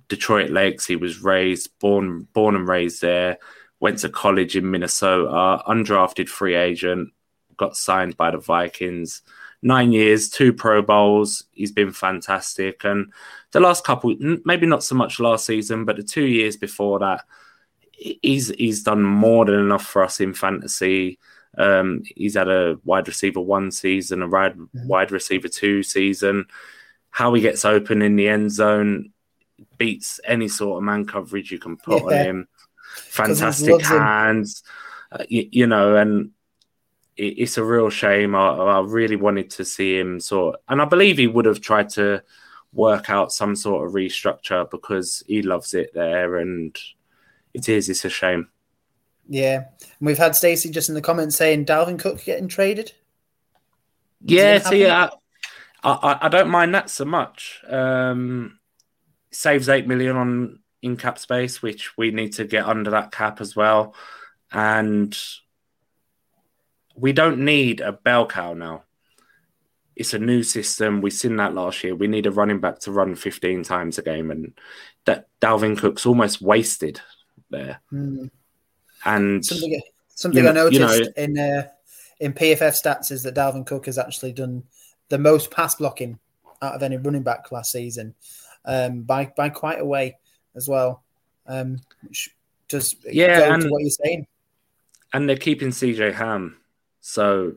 Detroit 0.08 0.50
Lakes. 0.50 0.86
He 0.86 0.96
was 0.96 1.22
raised, 1.22 1.78
born 1.80 2.28
born 2.34 2.56
and 2.56 2.68
raised 2.68 3.02
there. 3.02 3.38
Went 3.80 4.00
to 4.00 4.10
college 4.10 4.56
in 4.56 4.70
Minnesota. 4.70 5.62
Undrafted 5.68 6.28
free 6.30 6.56
agent. 6.56 7.10
Got 7.58 7.78
signed 7.78 8.18
by 8.18 8.32
the 8.32 8.38
Vikings. 8.38 9.22
Nine 9.62 9.92
years, 9.92 10.30
two 10.30 10.54
Pro 10.54 10.82
Bowls. 10.82 11.44
He's 11.52 11.72
been 11.72 11.92
fantastic. 11.92 12.84
And 12.84 13.12
the 13.52 13.60
last 13.60 13.84
couple, 13.84 14.16
maybe 14.46 14.68
not 14.68 14.84
so 14.84 14.96
much 14.96 15.20
last 15.20 15.46
season, 15.46 15.84
but 15.84 15.96
the 15.96 16.04
two 16.04 16.26
years 16.26 16.56
before 16.56 17.00
that, 17.00 17.26
he's 17.92 18.50
he's 18.50 18.84
done 18.84 19.04
more 19.04 19.46
than 19.46 19.56
enough 19.56 19.86
for 19.86 20.04
us 20.04 20.20
in 20.20 20.34
fantasy. 20.34 21.20
Um, 21.58 22.04
he's 22.15 22.36
had 22.36 22.50
a 22.50 22.78
wide 22.84 23.08
receiver 23.08 23.41
one 23.41 23.72
season, 23.72 24.22
a 24.22 24.28
wide, 24.28 24.56
wide 24.74 25.12
receiver 25.12 25.48
two 25.48 25.84
season. 25.84 26.46
How 27.10 27.34
he 27.34 27.41
gets 27.41 27.65
open 27.65 28.02
in 28.02 28.15
the 28.15 28.30
end 28.30 28.52
zone 28.52 29.12
beats 29.78 30.20
any 30.24 30.48
sort 30.48 30.78
of 30.78 30.84
man 30.84 31.06
coverage 31.06 31.52
you 31.52 31.60
can 31.60 31.78
put 31.78 32.04
yeah. 32.04 32.20
on 32.20 32.26
him. 32.26 32.48
Fantastic 32.96 33.82
hands, 33.82 34.63
uh, 35.12 35.24
you, 35.28 35.50
you, 35.52 35.67
know, 35.67 35.96
and 35.96 36.32
it, 37.15 37.39
it's 37.39 37.58
a 37.58 37.63
real 37.63 37.89
shame. 37.89 38.36
I, 38.36 38.50
I, 38.50 38.80
really 38.82 39.15
wanted 39.15 39.50
to 39.52 39.65
see 39.65 40.00
him 40.00 40.20
sort, 40.20 40.58
and 40.67 40.82
I 40.82 40.86
believe 40.86 41.17
he 41.17 41.28
would 41.28 41.46
have 41.46 41.62
tried 41.62 41.89
to 41.89 42.24
work 42.74 43.10
out 43.10 43.32
some 43.32 43.56
sort 43.56 43.88
of 43.88 43.93
restructure 43.93 44.70
because 44.70 45.24
he 45.28 45.41
loves 45.41 45.74
it 45.74 45.91
there, 45.93 46.38
and 46.38 46.78
it 47.54 47.70
is. 47.70 47.89
It's 47.89 48.06
a 48.06 48.10
shame. 48.10 48.50
Yeah, 49.28 49.66
and 49.80 50.08
we've 50.08 50.18
had 50.18 50.36
Stacey 50.36 50.70
just 50.70 50.90
in 50.90 50.96
the 50.96 51.02
comments 51.02 51.36
saying 51.36 51.66
Dalvin 51.66 52.00
Cook 52.00 52.24
getting 52.24 52.48
traded. 52.48 52.94
Yeah, 54.22 54.60
see, 54.60 54.88
I, 54.88 55.10
I, 55.84 56.18
I 56.22 56.30
don't 56.30 56.50
mind 56.50 56.74
that 56.76 56.90
so 56.90 57.06
much. 57.06 57.62
Um, 57.68 58.60
saves 59.32 59.70
eight 59.70 59.88
million 59.88 60.16
on 60.16 60.60
in 60.82 60.98
cap 60.98 61.20
space, 61.20 61.62
which 61.62 61.98
we 61.98 62.12
need 62.12 62.34
to 62.34 62.46
get 62.46 62.66
under 62.66 62.92
that 62.92 63.12
cap 63.12 63.42
as 63.42 63.56
well, 63.56 63.96
and 64.52 65.18
we 66.96 67.13
don't 67.13 67.40
need 67.40 67.82
a 67.82 67.92
bell 67.92 68.26
cow 68.26 68.54
now. 68.54 68.84
It's 69.96 70.13
a 70.13 70.20
new 70.20 70.44
system. 70.44 71.02
We've 71.02 71.12
seen 71.12 71.38
that 71.38 71.56
last 71.56 71.84
year. 71.84 71.96
We 71.96 72.08
need 72.08 72.28
a 72.28 72.32
running 72.32 72.60
back 72.60 72.80
to 72.80 72.92
run 72.92 73.16
15 73.16 73.63
times 73.63 73.98
a 73.98 74.04
game, 74.04 74.32
and 74.32 74.58
that 75.06 75.28
Dalvin 75.42 75.78
Cook's 75.78 76.06
almost 76.06 76.42
wasted 76.42 77.02
there. 77.50 77.82
Mm. 77.92 78.30
And 79.08 79.43
something, 79.43 79.82
something 80.10 80.43
you 80.43 80.50
I 80.50 80.54
noticed 80.54 80.80
you 80.80 80.86
know, 80.86 81.12
in 81.15 81.39
uh, 81.39 81.67
in 82.20 82.34
PFF 82.34 82.84
stats 82.84 83.12
is 83.12 83.24
that 83.24 83.36
Dalvin 83.36 83.65
Cook 83.65 83.86
has 83.86 83.98
actually 83.98 84.34
done 84.34 84.63
the 85.10 85.17
most 85.17 85.50
pass 85.50 85.76
blocking 85.76 86.20
out 86.62 86.76
of 86.76 86.84
any 86.84 86.98
running 86.98 87.24
back 87.24 87.52
last 87.52 87.72
season 87.72 88.13
um, 88.65 89.02
by 89.04 89.32
by 89.38 89.50
quite 89.50 89.80
a 89.80 89.86
way 89.86 90.17
as 90.56 90.67
well. 90.67 91.04
Um, 91.48 91.80
which 92.02 92.36
just 92.67 92.98
yeah, 93.06 93.54
and, 93.54 93.63
what 93.72 93.82
you're 93.82 93.89
saying. 93.89 94.28
And 95.13 95.28
they're 95.30 95.38
keeping 95.38 95.70
CJ 95.70 96.13
Ham, 96.13 96.58
so 97.00 97.56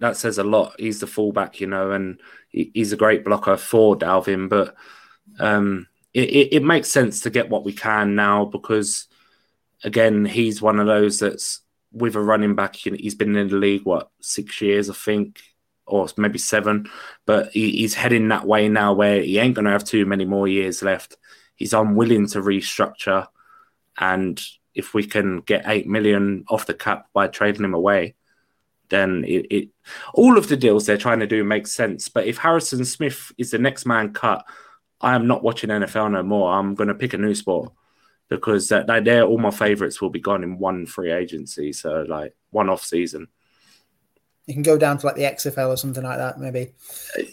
that 0.00 0.16
says 0.16 0.38
a 0.38 0.44
lot. 0.44 0.74
He's 0.78 0.98
the 0.98 1.06
fullback, 1.06 1.60
you 1.60 1.68
know, 1.68 1.92
and 1.92 2.20
he's 2.48 2.92
a 2.92 2.96
great 2.96 3.24
blocker 3.24 3.56
for 3.56 3.96
Dalvin. 3.96 4.48
But 4.48 4.74
um, 5.38 5.86
it, 6.12 6.28
it, 6.30 6.56
it 6.56 6.62
makes 6.64 6.90
sense 6.90 7.20
to 7.20 7.30
get 7.30 7.48
what 7.48 7.64
we 7.64 7.72
can 7.72 8.16
now 8.16 8.46
because 8.46 9.06
again, 9.84 10.24
he's 10.24 10.62
one 10.62 10.78
of 10.78 10.86
those 10.86 11.18
that's 11.18 11.60
with 11.92 12.14
a 12.14 12.20
running 12.20 12.54
back. 12.54 12.76
He's 12.76 13.14
been 13.14 13.36
in 13.36 13.48
the 13.48 13.56
league 13.56 13.84
what 13.84 14.10
six 14.20 14.60
years, 14.60 14.90
I 14.90 14.94
think, 14.94 15.40
or 15.86 16.06
maybe 16.16 16.38
seven. 16.38 16.88
But 17.26 17.52
he, 17.52 17.70
he's 17.72 17.94
heading 17.94 18.28
that 18.28 18.46
way 18.46 18.68
now, 18.68 18.92
where 18.92 19.22
he 19.22 19.38
ain't 19.38 19.54
going 19.54 19.64
to 19.64 19.72
have 19.72 19.84
too 19.84 20.06
many 20.06 20.24
more 20.24 20.48
years 20.48 20.82
left. 20.82 21.16
He's 21.54 21.72
unwilling 21.72 22.26
to 22.28 22.40
restructure, 22.40 23.26
and 23.98 24.40
if 24.74 24.94
we 24.94 25.04
can 25.04 25.40
get 25.40 25.64
eight 25.66 25.86
million 25.86 26.44
off 26.48 26.66
the 26.66 26.74
cap 26.74 27.06
by 27.12 27.26
trading 27.26 27.64
him 27.64 27.74
away, 27.74 28.14
then 28.88 29.24
it, 29.26 29.46
it 29.50 29.68
all 30.14 30.38
of 30.38 30.48
the 30.48 30.56
deals 30.56 30.86
they're 30.86 30.96
trying 30.96 31.20
to 31.20 31.26
do 31.26 31.44
makes 31.44 31.72
sense. 31.72 32.08
But 32.08 32.26
if 32.26 32.38
Harrison 32.38 32.84
Smith 32.84 33.32
is 33.36 33.50
the 33.50 33.58
next 33.58 33.84
man 33.84 34.12
cut, 34.12 34.46
I 35.00 35.14
am 35.14 35.26
not 35.26 35.42
watching 35.42 35.70
NFL 35.70 36.12
no 36.12 36.22
more. 36.22 36.52
I'm 36.52 36.74
going 36.74 36.88
to 36.88 36.94
pick 36.94 37.14
a 37.14 37.18
new 37.18 37.34
sport 37.34 37.72
because 38.30 38.68
that 38.68 38.86
they're 39.04 39.24
all 39.24 39.38
my 39.38 39.50
favorites 39.50 40.00
will 40.00 40.08
be 40.08 40.20
gone 40.20 40.42
in 40.42 40.56
one 40.56 40.86
free 40.86 41.12
agency, 41.12 41.72
so 41.72 42.06
like 42.08 42.34
one 42.50 42.70
off 42.70 42.82
season. 42.82 43.28
You 44.46 44.54
can 44.54 44.62
go 44.62 44.78
down 44.78 44.98
to 44.98 45.06
like 45.06 45.16
the 45.16 45.22
XFL 45.22 45.68
or 45.68 45.76
something 45.76 46.02
like 46.02 46.18
that, 46.18 46.40
maybe, 46.40 46.72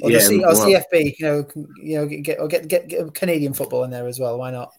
or, 0.01 0.11
yeah, 0.11 0.19
C- 0.19 0.43
or 0.43 0.53
well, 0.53 0.67
CFB. 0.67 1.15
You 1.19 1.25
know, 1.25 1.47
you 1.81 1.97
know, 1.97 2.07
get 2.07 2.39
or 2.39 2.47
get, 2.47 2.67
get, 2.67 2.87
get 2.87 3.13
Canadian 3.13 3.53
football 3.53 3.83
in 3.83 3.91
there 3.91 4.07
as 4.07 4.19
well. 4.19 4.37
Why 4.37 4.51
not? 4.51 4.71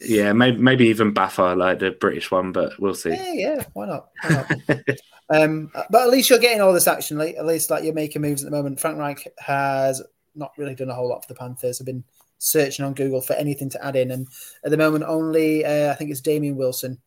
Yeah, 0.00 0.32
maybe 0.32 0.58
maybe 0.58 0.86
even 0.88 1.14
BAFA, 1.14 1.56
like 1.56 1.78
the 1.78 1.92
British 1.92 2.30
one, 2.30 2.50
but 2.50 2.78
we'll 2.80 2.94
see. 2.94 3.10
Yeah, 3.10 3.32
yeah, 3.32 3.64
why 3.72 3.86
not? 3.86 4.08
Why 4.22 4.44
not? 4.68 4.78
um, 5.42 5.70
but 5.90 6.02
at 6.02 6.10
least 6.10 6.28
you're 6.28 6.38
getting 6.38 6.60
all 6.60 6.72
this 6.72 6.88
action. 6.88 7.18
Like, 7.18 7.36
at 7.36 7.46
least 7.46 7.70
like 7.70 7.84
you're 7.84 7.94
making 7.94 8.22
moves 8.22 8.42
at 8.42 8.50
the 8.50 8.56
moment. 8.56 8.80
Frank 8.80 8.98
Reich 8.98 9.28
has 9.38 10.02
not 10.34 10.52
really 10.56 10.74
done 10.74 10.90
a 10.90 10.94
whole 10.94 11.08
lot 11.08 11.22
for 11.22 11.32
the 11.32 11.38
Panthers. 11.38 11.78
Have 11.78 11.86
been 11.86 12.04
searching 12.42 12.84
on 12.84 12.92
Google 12.92 13.20
for 13.20 13.34
anything 13.34 13.70
to 13.70 13.84
add 13.84 13.94
in. 13.94 14.10
And 14.10 14.26
at 14.64 14.70
the 14.70 14.76
moment, 14.76 15.04
only 15.06 15.64
uh, 15.64 15.92
I 15.92 15.94
think 15.94 16.10
it's 16.10 16.20
Damian 16.20 16.56
Wilson 16.56 17.00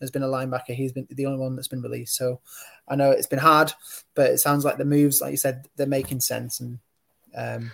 has 0.00 0.10
been 0.10 0.22
a 0.22 0.26
linebacker. 0.26 0.74
He's 0.74 0.92
been 0.92 1.06
the 1.10 1.26
only 1.26 1.38
one 1.38 1.54
that's 1.54 1.68
been 1.68 1.82
released. 1.82 2.16
So 2.16 2.40
I 2.88 2.96
know 2.96 3.10
it's 3.10 3.26
been 3.26 3.38
hard, 3.38 3.72
but 4.14 4.30
it 4.30 4.38
sounds 4.38 4.64
like 4.64 4.78
the 4.78 4.84
moves, 4.86 5.20
like 5.20 5.32
you 5.32 5.36
said, 5.36 5.68
they're 5.76 5.86
making 5.86 6.20
sense. 6.20 6.60
And 6.60 6.78
um, 7.36 7.70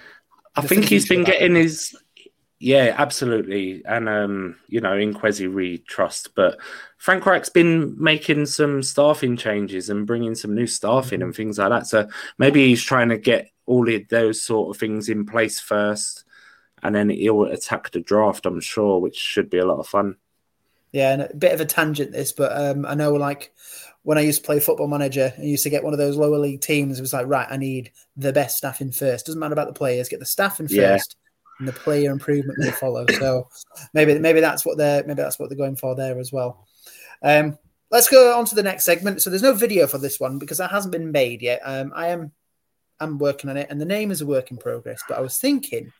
I 0.56 0.62
think 0.62 0.86
he's 0.86 1.08
been 1.08 1.22
getting 1.22 1.54
his. 1.54 1.96
Yeah, 2.58 2.94
absolutely. 2.98 3.84
And, 3.84 4.08
um, 4.08 4.56
you 4.66 4.80
know, 4.80 4.96
in 4.96 5.14
Kwesi 5.14 5.52
we 5.52 5.78
trust. 5.78 6.34
But 6.34 6.58
Frank 6.96 7.24
Reich's 7.24 7.50
been 7.50 7.94
making 8.02 8.46
some 8.46 8.82
staffing 8.82 9.36
changes 9.36 9.90
and 9.90 10.06
bringing 10.06 10.34
some 10.34 10.54
new 10.54 10.66
staff 10.66 11.12
in 11.12 11.20
mm-hmm. 11.20 11.26
and 11.28 11.36
things 11.36 11.58
like 11.58 11.68
that. 11.68 11.86
So 11.86 12.08
maybe 12.38 12.66
he's 12.66 12.82
trying 12.82 13.10
to 13.10 13.18
get 13.18 13.50
all 13.66 13.88
of 13.94 14.08
those 14.08 14.42
sort 14.42 14.74
of 14.74 14.80
things 14.80 15.08
in 15.08 15.26
place 15.26 15.60
first 15.60 16.24
and 16.86 16.94
then 16.94 17.10
he'll 17.10 17.44
attack 17.44 17.90
the 17.90 18.00
draft, 18.00 18.46
I'm 18.46 18.60
sure, 18.60 19.00
which 19.00 19.16
should 19.16 19.50
be 19.50 19.58
a 19.58 19.66
lot 19.66 19.80
of 19.80 19.88
fun. 19.88 20.16
Yeah, 20.92 21.12
and 21.12 21.22
a 21.22 21.34
bit 21.34 21.52
of 21.52 21.60
a 21.60 21.66
tangent 21.66 22.12
this, 22.12 22.32
but 22.32 22.52
um, 22.56 22.86
I 22.86 22.94
know 22.94 23.12
like 23.14 23.52
when 24.02 24.18
I 24.18 24.20
used 24.20 24.42
to 24.42 24.46
play 24.46 24.60
football 24.60 24.86
manager, 24.86 25.32
I 25.36 25.42
used 25.42 25.64
to 25.64 25.70
get 25.70 25.82
one 25.82 25.92
of 25.92 25.98
those 25.98 26.16
lower 26.16 26.38
league 26.38 26.60
teams. 26.60 26.98
It 26.98 27.02
was 27.02 27.12
like, 27.12 27.26
right, 27.26 27.48
I 27.50 27.56
need 27.56 27.90
the 28.16 28.32
best 28.32 28.56
staff 28.56 28.80
in 28.80 28.92
first. 28.92 29.26
Doesn't 29.26 29.40
matter 29.40 29.52
about 29.52 29.66
the 29.66 29.72
players, 29.72 30.08
get 30.08 30.20
the 30.20 30.26
staff 30.26 30.60
in 30.60 30.68
yeah. 30.70 30.94
first, 30.94 31.16
and 31.58 31.66
the 31.66 31.72
player 31.72 32.12
improvement 32.12 32.58
will 32.58 32.72
follow. 32.72 33.04
So 33.18 33.48
maybe 33.92 34.16
maybe 34.18 34.40
that's 34.40 34.64
what 34.64 34.78
they're 34.78 35.02
maybe 35.04 35.22
that's 35.22 35.38
what 35.38 35.48
they're 35.48 35.58
going 35.58 35.76
for 35.76 35.96
there 35.96 36.18
as 36.20 36.32
well. 36.32 36.66
Um, 37.20 37.58
let's 37.90 38.08
go 38.08 38.38
on 38.38 38.44
to 38.46 38.54
the 38.54 38.62
next 38.62 38.84
segment. 38.84 39.22
So 39.22 39.30
there's 39.30 39.42
no 39.42 39.54
video 39.54 39.86
for 39.88 39.98
this 39.98 40.20
one 40.20 40.38
because 40.38 40.58
that 40.58 40.70
hasn't 40.70 40.92
been 40.92 41.10
made 41.10 41.42
yet. 41.42 41.60
Um, 41.64 41.92
I 41.94 42.08
am 42.08 42.32
I'm 43.00 43.18
working 43.18 43.50
on 43.50 43.56
it, 43.56 43.68
and 43.70 43.80
the 43.80 43.84
name 43.84 44.10
is 44.10 44.20
a 44.20 44.26
work 44.26 44.50
in 44.50 44.56
progress. 44.56 45.02
But 45.08 45.18
I 45.18 45.20
was 45.20 45.38
thinking 45.38 45.92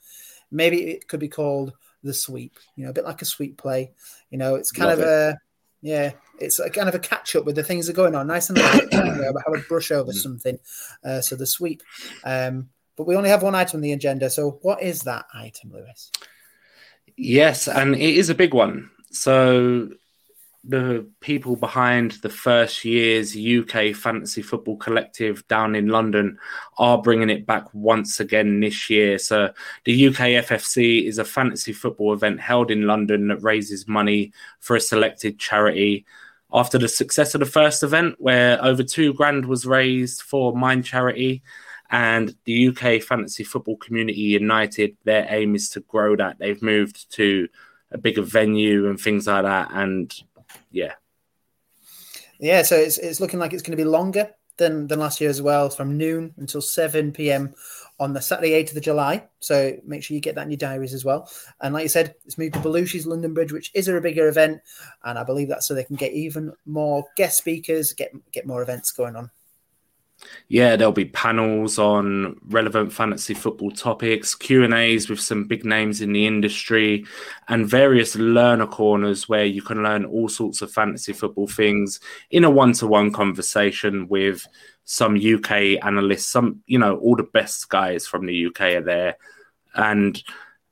maybe 0.51 0.91
it 0.91 1.09
could 1.09 1.21
be 1.21 1.29
called 1.29 1.73
the 2.03 2.15
sweep. 2.15 2.57
You 2.77 2.85
know, 2.85 2.91
a 2.91 2.95
bit 2.95 3.05
like 3.05 3.23
a 3.23 3.27
sweep 3.27 3.59
play. 3.59 3.93
You 4.31 4.39
know, 4.39 4.55
it's 4.55 4.73
kind 4.73 4.91
Love 4.91 4.99
of 5.01 5.05
it. 5.05 5.09
a 5.09 5.39
Yeah, 5.83 6.13
it's 6.41 6.59
a 6.59 6.71
kind 6.71 6.89
of 6.89 6.95
a 6.95 6.99
catch 6.99 7.37
up 7.37 7.45
with 7.45 7.57
the 7.57 7.63
things 7.63 7.87
that 7.87 7.93
are 7.93 7.97
going 7.97 8.15
on. 8.15 8.27
Nice 8.27 8.49
and 8.49 8.59
light, 8.59 8.91
know, 8.93 9.23
have 9.25 9.55
a 9.55 9.69
brush 9.69 9.91
over 9.91 10.13
Mm. 10.13 10.17
something. 10.17 10.59
Uh, 11.05 11.21
so 11.21 11.37
the 11.37 11.47
sweep. 11.47 11.83
Um, 12.25 12.71
but 12.97 13.07
we 13.07 13.15
only 13.15 13.29
have 13.29 13.43
one 13.43 13.55
item 13.55 13.79
on 13.79 13.83
the 13.83 13.93
agenda. 13.93 14.31
So 14.31 14.59
what 14.63 14.83
is 14.83 15.01
that 15.03 15.27
item, 15.35 15.73
Lewis? 15.73 16.11
Yes, 17.17 17.69
and 17.69 17.95
it 17.95 18.17
is 18.17 18.31
a 18.31 18.35
big 18.35 18.55
one. 18.55 18.91
So 19.11 19.91
the 20.69 21.07
people 21.21 21.55
behind 21.55 22.13
the 22.23 22.29
first 22.29 22.85
year's 22.85 23.37
UK 23.37 23.95
Fantasy 23.95 24.43
Football 24.43 24.77
Collective 24.77 25.47
down 25.49 25.77
in 25.77 25.89
London 25.89 26.39
are 26.79 27.01
bringing 27.01 27.31
it 27.31 27.47
back 27.47 27.73
once 27.73 28.19
again 28.19 28.61
this 28.61 28.91
year. 28.91 29.19
So 29.19 29.53
the 29.85 30.09
UK 30.09 30.45
FFC 30.45 31.07
is 31.07 31.19
a 31.19 31.25
fantasy 31.25 31.73
football 31.73 32.13
event 32.13 32.41
held 32.41 32.71
in 32.71 32.87
London 32.87 33.29
that 33.29 33.43
raises 33.43 33.87
money 33.87 34.33
for 34.61 34.75
a 34.75 34.81
selected 34.81 35.39
charity. 35.39 36.05
After 36.53 36.79
the 36.79 36.89
success 36.89 37.35
of 37.35 37.41
the 37.41 37.47
first 37.47 37.83
event, 37.83 38.17
where 38.19 38.63
over 38.65 38.83
two 38.83 39.13
grand 39.15 39.47
was 39.47 39.67
raised 39.67 40.23
for 40.23 40.57
Mind 40.57 40.85
Charity, 40.85 41.43
and 41.91 42.35
the 42.45 42.69
UK 42.69 43.03
Fantasy 43.03 43.45
Football 43.45 43.77
Community 43.77 44.21
United, 44.21 44.97
their 45.05 45.27
aim 45.29 45.55
is 45.55 45.71
to 45.71 45.81
grow 45.81 46.17
that. 46.17 46.39
They've 46.39 46.61
moved 46.61 47.13
to 47.13 47.49
a 47.93 47.99
bigger 47.99 48.23
venue 48.23 48.89
and 48.89 48.99
things 48.99 49.27
like 49.27 49.45
that. 49.45 49.71
And 49.73 50.13
yeah, 50.71 50.95
Yeah, 52.39 52.63
so 52.63 52.77
it's, 52.77 52.99
it's 52.99 53.21
looking 53.21 53.39
like 53.41 53.53
it's 53.53 53.63
going 53.63 53.77
to 53.77 53.83
be 53.83 53.89
longer 53.89 54.31
than, 54.57 54.87
than 54.87 54.99
last 54.99 55.21
year 55.21 55.31
as 55.31 55.43
well, 55.43 55.69
from 55.71 55.97
noon 55.97 56.35
until 56.39 56.61
7 56.61 57.13
p.m. 57.13 57.55
on 58.01 58.13
the 58.13 58.21
Saturday, 58.21 58.51
8th 58.51 58.77
of 58.77 58.83
July. 58.83 59.27
So 59.41 59.77
make 59.85 60.03
sure 60.03 60.15
you 60.15 60.21
get 60.21 60.35
that 60.35 60.45
in 60.45 60.51
your 60.51 60.59
diaries 60.59 60.95
as 60.95 61.05
well. 61.05 61.31
And 61.61 61.75
like 61.75 61.83
you 61.83 61.89
said, 61.89 62.15
it's 62.25 62.39
moved 62.39 62.55
to 62.55 62.61
Belushi's 62.61 63.07
London 63.07 63.35
Bridge, 63.35 63.53
which 63.53 63.71
is 63.75 63.89
a 63.89 64.01
bigger 64.01 64.29
event. 64.29 64.61
And 65.05 65.19
I 65.19 65.25
believe 65.25 65.49
that's 65.49 65.67
so 65.67 65.75
they 65.75 65.85
can 65.85 65.97
get 65.97 66.13
even 66.13 66.53
more 66.65 67.05
guest 67.17 67.39
speakers, 67.39 67.93
get 67.93 68.13
get 68.33 68.47
more 68.47 68.63
events 68.63 68.93
going 68.93 69.17
on. 69.17 69.31
Yeah, 70.49 70.77
there'll 70.77 70.93
be 70.93 71.05
panels 71.07 71.79
on 71.79 72.39
relevant 72.49 72.93
fantasy 72.93 73.35
football 73.35 73.71
topics, 73.71 74.35
Q 74.35 74.65
and 74.65 74.75
A's 74.75 75.09
with 75.09 75.21
some 75.21 75.45
big 75.45 75.65
names 75.65 76.01
in 76.01 76.13
the 76.13 76.27
industry, 76.27 77.05
and 77.49 77.69
various 77.69 78.17
learner 78.17 78.67
corners 78.67 79.29
where 79.29 79.45
you 79.45 79.63
can 79.63 79.83
learn 79.83 80.05
all 80.05 80.29
sorts 80.29 80.63
of 80.63 80.73
fantasy 80.73 81.13
football 81.13 81.47
things 81.47 82.01
in 82.31 82.45
a 82.45 82.51
one-to-one 82.51 83.13
conversation 83.13 84.09
with 84.09 84.47
some 84.85 85.17
UK 85.17 85.85
analysts. 85.85 86.27
Some, 86.27 86.63
you 86.67 86.79
know, 86.79 86.97
all 86.99 87.17
the 87.17 87.23
best 87.23 87.69
guys 87.69 88.07
from 88.07 88.27
the 88.27 88.47
UK 88.47 88.61
are 88.61 88.83
there, 88.83 89.17
and 89.75 90.23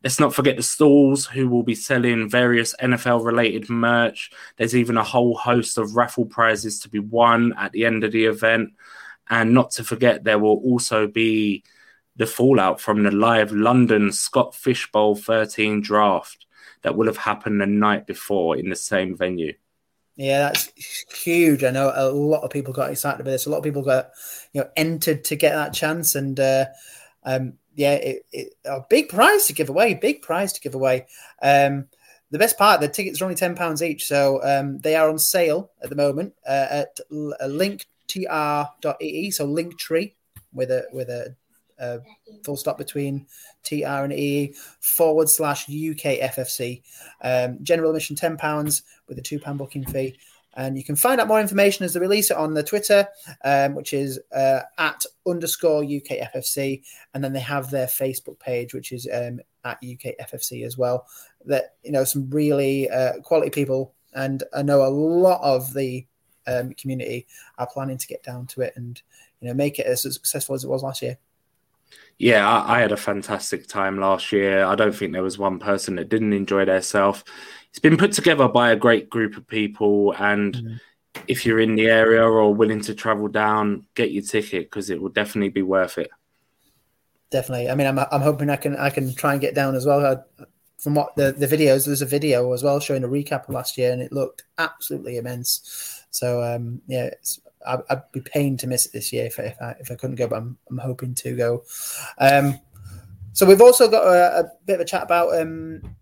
Let's 0.04 0.20
not 0.20 0.34
forget 0.34 0.56
the 0.56 0.62
stalls 0.62 1.24
who 1.24 1.48
will 1.48 1.62
be 1.62 1.74
selling 1.74 2.28
various 2.28 2.74
NFL 2.76 3.24
related 3.24 3.70
merch. 3.70 4.30
There's 4.58 4.76
even 4.76 4.98
a 4.98 5.02
whole 5.02 5.34
host 5.34 5.78
of 5.78 5.96
raffle 5.96 6.26
prizes 6.26 6.78
to 6.80 6.90
be 6.90 6.98
won 6.98 7.54
at 7.56 7.72
the 7.72 7.86
end 7.86 8.04
of 8.04 8.12
the 8.12 8.26
event. 8.26 8.74
And 9.28 9.54
not 9.54 9.70
to 9.72 9.84
forget, 9.84 10.24
there 10.24 10.38
will 10.38 10.56
also 10.64 11.06
be 11.06 11.64
the 12.16 12.26
fallout 12.26 12.80
from 12.80 13.02
the 13.02 13.10
live 13.10 13.52
London 13.52 14.12
Scott 14.12 14.54
Fishbowl 14.54 15.16
13 15.16 15.80
draft 15.80 16.46
that 16.82 16.94
will 16.96 17.06
have 17.06 17.16
happened 17.16 17.60
the 17.60 17.66
night 17.66 18.06
before 18.06 18.56
in 18.56 18.68
the 18.68 18.76
same 18.76 19.16
venue. 19.16 19.54
Yeah, 20.16 20.40
that's 20.40 20.70
huge. 21.12 21.64
I 21.64 21.70
know 21.70 21.92
a 21.92 22.08
lot 22.08 22.44
of 22.44 22.50
people 22.50 22.72
got 22.72 22.90
excited 22.90 23.20
about 23.20 23.32
this. 23.32 23.46
A 23.46 23.50
lot 23.50 23.58
of 23.58 23.64
people 23.64 23.82
got 23.82 24.10
you 24.52 24.60
know 24.60 24.68
entered 24.76 25.24
to 25.24 25.36
get 25.36 25.54
that 25.54 25.74
chance, 25.74 26.14
and 26.14 26.38
uh, 26.38 26.66
um, 27.24 27.54
yeah, 27.74 27.94
it, 27.94 28.26
it, 28.30 28.54
a 28.64 28.82
big 28.88 29.08
prize 29.08 29.46
to 29.46 29.52
give 29.52 29.70
away. 29.70 29.94
Big 29.94 30.22
prize 30.22 30.52
to 30.52 30.60
give 30.60 30.76
away. 30.76 31.06
Um, 31.42 31.86
the 32.30 32.38
best 32.38 32.56
part, 32.56 32.80
the 32.80 32.88
tickets 32.88 33.20
are 33.20 33.24
only 33.24 33.34
ten 33.34 33.56
pounds 33.56 33.82
each, 33.82 34.06
so 34.06 34.40
um, 34.44 34.78
they 34.78 34.94
are 34.94 35.08
on 35.08 35.18
sale 35.18 35.72
at 35.82 35.90
the 35.90 35.96
moment 35.96 36.34
uh, 36.46 36.66
at 36.70 37.00
l- 37.10 37.34
linktr.ee. 38.08 39.30
So 39.30 39.46
Linktree 39.46 40.14
with 40.52 40.70
a 40.70 40.86
with 40.92 41.08
a, 41.08 41.34
a 41.78 42.00
full 42.44 42.56
stop 42.56 42.78
between 42.78 43.26
TR 43.64 43.84
and 43.84 44.12
EE 44.12 44.54
forward 44.80 45.28
slash 45.28 45.64
UK 45.64 46.20
FFC. 46.34 46.82
Um, 47.22 47.58
general 47.62 47.90
admission 47.90 48.16
ten 48.16 48.36
pounds 48.36 48.82
with 49.08 49.18
a 49.18 49.22
two 49.22 49.38
pound 49.38 49.58
booking 49.58 49.84
fee. 49.84 50.16
And 50.56 50.76
you 50.76 50.84
can 50.84 50.94
find 50.94 51.20
out 51.20 51.26
more 51.26 51.40
information 51.40 51.84
as 51.84 51.94
they 51.94 52.00
release 52.00 52.30
it 52.30 52.36
on 52.36 52.54
the 52.54 52.62
Twitter, 52.62 53.08
um, 53.44 53.74
which 53.74 53.92
is 53.92 54.20
uh, 54.32 54.60
at 54.78 55.04
underscore 55.26 55.82
UK 55.82 56.30
FFC. 56.32 56.82
And 57.12 57.24
then 57.24 57.32
they 57.32 57.40
have 57.40 57.70
their 57.70 57.88
Facebook 57.88 58.38
page, 58.38 58.72
which 58.72 58.92
is 58.92 59.08
um, 59.12 59.40
at 59.64 59.78
UK 59.78 60.14
FFC 60.20 60.64
as 60.64 60.78
well. 60.78 61.08
That, 61.44 61.74
you 61.82 61.90
know, 61.90 62.04
some 62.04 62.30
really 62.30 62.88
uh, 62.88 63.14
quality 63.22 63.50
people. 63.50 63.94
And 64.12 64.44
I 64.54 64.62
know 64.62 64.84
a 64.84 64.88
lot 64.88 65.40
of 65.42 65.74
the 65.74 66.06
um, 66.46 66.72
community 66.74 67.26
are 67.58 67.66
planning 67.66 67.98
to 67.98 68.06
get 68.06 68.22
down 68.22 68.46
to 68.48 68.62
it 68.62 68.74
and, 68.76 69.00
you 69.40 69.48
know, 69.48 69.54
make 69.54 69.78
it 69.78 69.86
as 69.86 70.02
successful 70.02 70.54
as 70.54 70.64
it 70.64 70.70
was 70.70 70.82
last 70.82 71.02
year. 71.02 71.18
Yeah, 72.18 72.48
I, 72.48 72.76
I 72.76 72.80
had 72.80 72.92
a 72.92 72.96
fantastic 72.96 73.66
time 73.66 73.98
last 73.98 74.32
year. 74.32 74.64
I 74.64 74.74
don't 74.74 74.94
think 74.94 75.12
there 75.12 75.22
was 75.22 75.38
one 75.38 75.58
person 75.58 75.96
that 75.96 76.08
didn't 76.08 76.32
enjoy 76.32 76.64
themselves. 76.64 77.24
It's 77.70 77.78
been 77.78 77.96
put 77.96 78.12
together 78.12 78.48
by 78.48 78.70
a 78.70 78.76
great 78.76 79.10
group 79.10 79.36
of 79.36 79.46
people, 79.46 80.12
and 80.18 80.56
Mm-hmm. 80.56 80.76
if 81.28 81.46
you're 81.46 81.60
in 81.60 81.76
the 81.76 81.88
area 81.88 82.22
or 82.22 82.54
willing 82.54 82.80
to 82.82 82.94
travel 82.94 83.28
down, 83.28 83.86
get 83.94 84.12
your 84.12 84.22
ticket 84.22 84.66
because 84.66 84.90
it 84.90 85.00
will 85.00 85.10
definitely 85.10 85.50
be 85.50 85.62
worth 85.62 85.98
it. 85.98 86.10
Definitely. 87.30 87.68
I 87.70 87.74
mean, 87.74 87.86
I'm, 87.86 87.98
I'm 87.98 88.20
hoping 88.20 88.50
I 88.50 88.56
can 88.56 88.76
I 88.76 88.90
can 88.90 89.14
try 89.14 89.32
and 89.32 89.40
get 89.40 89.54
down 89.54 89.74
as 89.74 89.86
well. 89.86 90.04
I, 90.04 90.44
from 90.78 90.94
what 90.94 91.16
the, 91.16 91.32
the 91.32 91.46
videos, 91.46 91.86
there's 91.86 92.02
a 92.02 92.06
video 92.06 92.52
as 92.52 92.62
well 92.62 92.78
showing 92.78 93.04
a 93.04 93.08
recap 93.08 93.48
of 93.48 93.54
last 93.54 93.78
year, 93.78 93.92
and 93.92 94.02
it 94.02 94.12
looked 94.12 94.44
absolutely 94.58 95.16
immense. 95.16 96.03
So 96.14 96.42
um, 96.42 96.80
yeah, 96.86 97.10
I, 97.66 97.78
I'd 97.90 98.12
be 98.12 98.20
pained 98.20 98.60
to 98.60 98.68
miss 98.68 98.86
it 98.86 98.92
this 98.92 99.12
year 99.12 99.26
if, 99.26 99.40
I- 99.40 99.42
if 99.42 99.60
I 99.60 99.70
if 99.80 99.90
I 99.90 99.96
couldn't 99.96 100.16
go, 100.16 100.28
but 100.28 100.36
I'm 100.36 100.56
I'm 100.70 100.78
hoping 100.78 101.14
to 101.16 101.36
go. 101.36 101.64
Um, 102.18 102.60
so 103.32 103.44
we've 103.44 103.60
also 103.60 103.88
got 103.88 104.04
a, 104.04 104.40
a 104.40 104.50
bit 104.64 104.74
of 104.74 104.80
a 104.80 104.84
chat 104.84 105.02
about 105.02 105.36
um, 105.40 105.96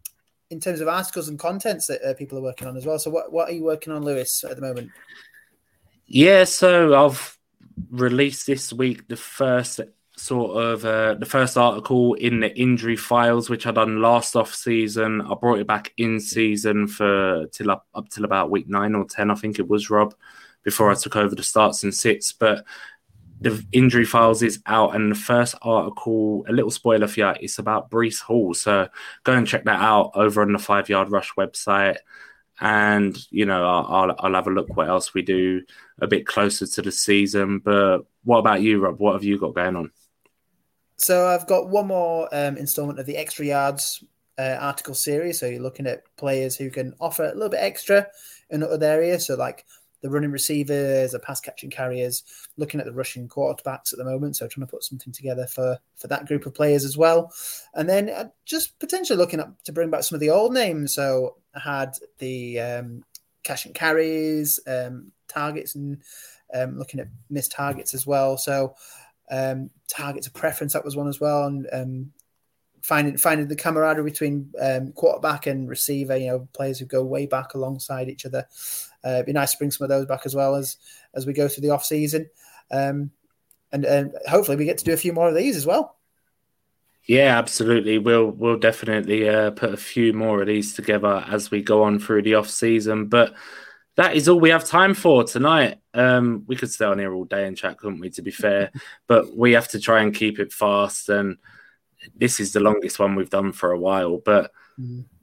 in 0.51 0.61
terms 0.61 0.83
of 0.83 0.88
articles 0.88 1.29
and 1.29 1.38
contents 1.38 1.87
that 1.87 2.03
uh, 2.03 2.12
people 2.12 2.37
are 2.37 2.42
working 2.42 2.68
on 2.68 2.77
as 2.77 2.85
well. 2.85 2.98
So 2.98 3.11
what 3.11 3.33
what 3.33 3.48
are 3.48 3.53
you 3.53 3.64
working 3.64 3.92
on, 3.92 4.05
Lewis, 4.05 4.44
at 4.44 4.57
the 4.57 4.62
moment? 4.62 4.90
Yeah, 6.07 6.44
so 6.44 6.94
I've 6.94 7.38
released 7.90 8.46
this 8.46 8.70
week 8.70 9.09
the 9.09 9.16
first 9.16 9.81
sort 10.22 10.56
of 10.56 10.85
uh, 10.85 11.14
the 11.14 11.26
first 11.26 11.58
article 11.58 12.14
in 12.14 12.38
the 12.38 12.56
injury 12.56 12.96
files, 12.96 13.50
which 13.50 13.66
I 13.66 13.72
done 13.72 14.00
last 14.00 14.37
off 14.37 14.54
season. 14.54 15.20
I 15.20 15.35
brought 15.35 15.58
it 15.58 15.66
back 15.66 15.92
in 15.96 16.20
season 16.20 16.87
for 16.87 17.46
till 17.48 17.72
up 17.72 17.87
up 17.92 18.08
till 18.08 18.24
about 18.24 18.50
week 18.50 18.68
nine 18.68 18.94
or 18.94 19.04
ten, 19.04 19.30
I 19.30 19.35
think 19.35 19.58
it 19.58 19.68
was 19.68 19.90
Rob, 19.90 20.14
before 20.62 20.92
I 20.92 20.94
took 20.94 21.16
over 21.16 21.35
the 21.35 21.42
starts 21.42 21.82
and 21.82 21.92
sits. 21.92 22.32
But 22.32 22.64
the 23.40 23.64
injury 23.72 24.04
files 24.04 24.44
is 24.44 24.61
out, 24.66 24.94
and 24.94 25.11
the 25.11 25.16
first 25.16 25.56
article, 25.61 26.44
a 26.48 26.52
little 26.52 26.70
spoiler 26.70 27.08
for 27.08 27.18
you, 27.18 27.28
it's 27.40 27.58
about 27.58 27.90
Breece 27.90 28.20
Hall. 28.20 28.54
So 28.54 28.88
go 29.24 29.32
and 29.32 29.46
check 29.46 29.64
that 29.64 29.80
out 29.80 30.12
over 30.14 30.42
on 30.42 30.52
the 30.52 30.61
Five 30.61 30.88
Yard 30.88 31.11
Rush 31.11 31.32
website 31.37 31.96
and 32.61 33.18
you 33.30 33.46
know 33.46 33.66
I'll, 33.66 33.87
I'll, 34.11 34.16
I'll 34.20 34.35
have 34.35 34.46
a 34.46 34.50
look 34.50 34.76
what 34.76 34.88
else 34.88 35.14
we 35.14 35.22
do 35.22 35.62
a 36.00 36.06
bit 36.06 36.26
closer 36.26 36.66
to 36.66 36.82
the 36.82 36.92
season 36.92 37.58
but 37.58 38.02
what 38.24 38.38
about 38.38 38.61
you 38.61 38.78
rob 38.78 39.00
what 39.00 39.14
have 39.14 39.24
you 39.24 39.38
got 39.38 39.54
going 39.54 39.74
on 39.74 39.90
So 41.03 41.27
I've 41.27 41.47
got 41.47 41.69
one 41.69 41.88
more 41.88 42.29
um, 42.33 42.57
installment 42.57 43.01
of 43.01 43.07
the 43.07 43.17
extra 43.17 43.45
yards 43.45 44.05
uh, 44.38 44.57
article 44.61 44.95
series. 44.95 45.41
So 45.41 45.47
you're 45.47 45.61
looking 45.61 45.87
at 45.87 46.05
players 46.17 46.57
who 46.57 46.71
can 46.71 46.95
offer 47.01 47.25
a 47.25 47.35
little 47.35 47.49
bit 47.49 47.61
extra 47.61 48.07
in 48.51 48.62
other 48.62 48.87
areas. 48.87 49.27
So 49.27 49.35
like 49.35 49.65
the 50.03 50.11
running 50.11 50.31
receivers, 50.31 51.12
the 51.12 51.19
pass 51.19 51.41
catching 51.41 51.71
carriers, 51.71 52.23
looking 52.57 52.81
at 52.81 52.87
the 52.87 52.93
rushing 52.93 53.29
quarterbacks 53.29 53.93
at 53.93 53.99
the 53.99 54.05
moment. 54.05 54.37
So 54.37 54.47
trying 54.47 54.67
to 54.67 54.71
put 54.71 54.85
something 54.85 55.12
together 55.12 55.47
for 55.47 55.77
for 55.97 56.07
that 56.07 56.27
group 56.27 56.47
of 56.47 56.55
players 56.55 56.85
as 56.85 56.97
well. 56.97 57.33
And 57.75 57.88
then 57.88 58.09
uh, 58.09 58.29
just 58.45 58.79
potentially 58.79 59.17
looking 59.17 59.41
up 59.41 59.62
to 59.65 59.73
bring 59.73 59.91
back 59.91 60.05
some 60.05 60.17
of 60.17 60.21
the 60.21 60.31
old 60.31 60.55
names. 60.55 60.95
So 60.95 61.37
I 61.55 61.61
had 61.61 61.95
the 62.19 62.61
um, 62.61 63.05
cash 63.43 63.67
and 63.67 63.75
carries, 63.75 64.61
um, 64.67 65.12
targets, 65.29 65.75
and 65.75 66.03
um, 66.55 66.79
looking 66.79 67.01
at 67.01 67.09
missed 67.31 67.53
targets 67.53 67.95
as 67.95 68.07
well. 68.07 68.37
So 68.37 68.75
um, 69.33 69.71
targets 69.88 70.27
of 70.27 70.35
preference 70.35 70.75
that 70.75 70.85
was 70.85 70.95
one 70.95 71.09
as 71.09 71.18
well, 71.18 71.45
and 71.45 71.66
um, 71.73 72.12
finding 72.83 73.16
finding 73.16 73.49
the 73.49 73.57
camaraderie 73.57 74.05
between 74.05 74.53
um, 74.61 74.92
quarterback 74.92 75.47
and 75.47 75.68
receiver. 75.68 76.16
You 76.16 76.27
know, 76.29 76.49
players 76.53 76.79
who 76.79 76.85
go 76.85 77.03
way 77.03 77.27
back 77.27 77.55
alongside 77.55 78.09
each 78.09 78.27
other. 78.27 78.47
Uh, 79.05 79.14
it'd 79.14 79.27
be 79.27 79.33
nice 79.33 79.53
to 79.53 79.59
bring 79.59 79.71
some 79.73 79.85
of 79.85 79.88
those 79.88 80.07
back 80.07 80.27
as 80.27 80.35
well 80.35 80.55
as 80.55 80.77
as 81.14 81.27
we 81.27 81.33
go 81.33 81.49
through 81.49 81.62
the 81.62 81.71
off 81.71 81.85
season, 81.85 82.29
um, 82.71 83.11
and 83.73 83.85
and 83.87 84.14
hopefully 84.29 84.57
we 84.57 84.66
get 84.66 84.79
to 84.79 84.85
do 84.85 84.92
a 84.92 84.99
few 84.99 85.12
more 85.12 85.29
of 85.29 85.35
these 85.35 85.57
as 85.57 85.66
well. 85.66 85.97
yeah 87.07 87.37
absolutely 87.38 87.99
we'll 87.99 88.31
we'll 88.31 88.59
definitely 88.59 89.29
uh, 89.29 89.51
put 89.51 89.75
a 89.75 89.77
few 89.77 90.12
more 90.12 90.40
of 90.40 90.47
these 90.47 90.75
together 90.75 91.25
as 91.29 91.51
we 91.51 91.62
go 91.62 91.83
on 91.83 91.99
through 91.99 92.23
the 92.23 92.35
off 92.35 92.49
season 92.49 93.07
but 93.09 93.35
that 93.97 94.14
is 94.14 94.29
all 94.29 94.38
we 94.38 94.51
have 94.51 94.64
time 94.64 94.95
for 94.95 95.25
tonight 95.25 95.82
um 95.94 96.44
we 96.46 96.57
could 96.57 96.70
stay 96.70 96.85
on 96.85 96.98
here 96.98 97.12
all 97.12 97.24
day 97.24 97.46
and 97.46 97.57
chat 97.57 97.78
couldn't 97.78 98.00
we 98.00 98.09
to 98.11 98.22
be 98.22 98.31
fair 98.31 98.70
but 99.07 99.37
we 99.37 99.52
have 99.52 99.68
to 99.68 99.78
try 99.78 100.00
and 100.02 100.14
keep 100.14 100.38
it 100.38 100.52
fast 100.52 101.09
and 101.09 101.37
this 102.16 102.40
is 102.40 102.52
the 102.52 102.61
longest 102.61 102.98
one 102.98 103.14
we've 103.14 103.31
done 103.31 103.52
for 103.52 103.72
a 103.72 103.78
while 103.78 104.18
but 104.18 104.52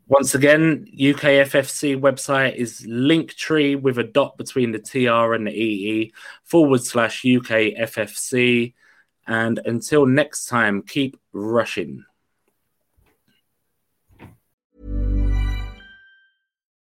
Once 0.10 0.34
again, 0.34 0.88
UKFFC 0.97 1.95
website 1.95 2.55
is 2.55 2.82
linktree 2.82 3.79
with 3.79 3.99
a 3.99 4.03
dot 4.03 4.36
between 4.38 4.71
the 4.71 4.79
TR 4.79 5.36
and 5.36 5.45
the 5.45 5.51
EE 5.51 6.12
forward 6.43 6.84
slash 6.84 7.21
UKFFC. 7.21 8.73
And 9.27 9.60
until 9.65 10.08
next 10.08 10.47
time, 10.47 10.82
keep 10.82 11.15
rushing. 11.32 12.05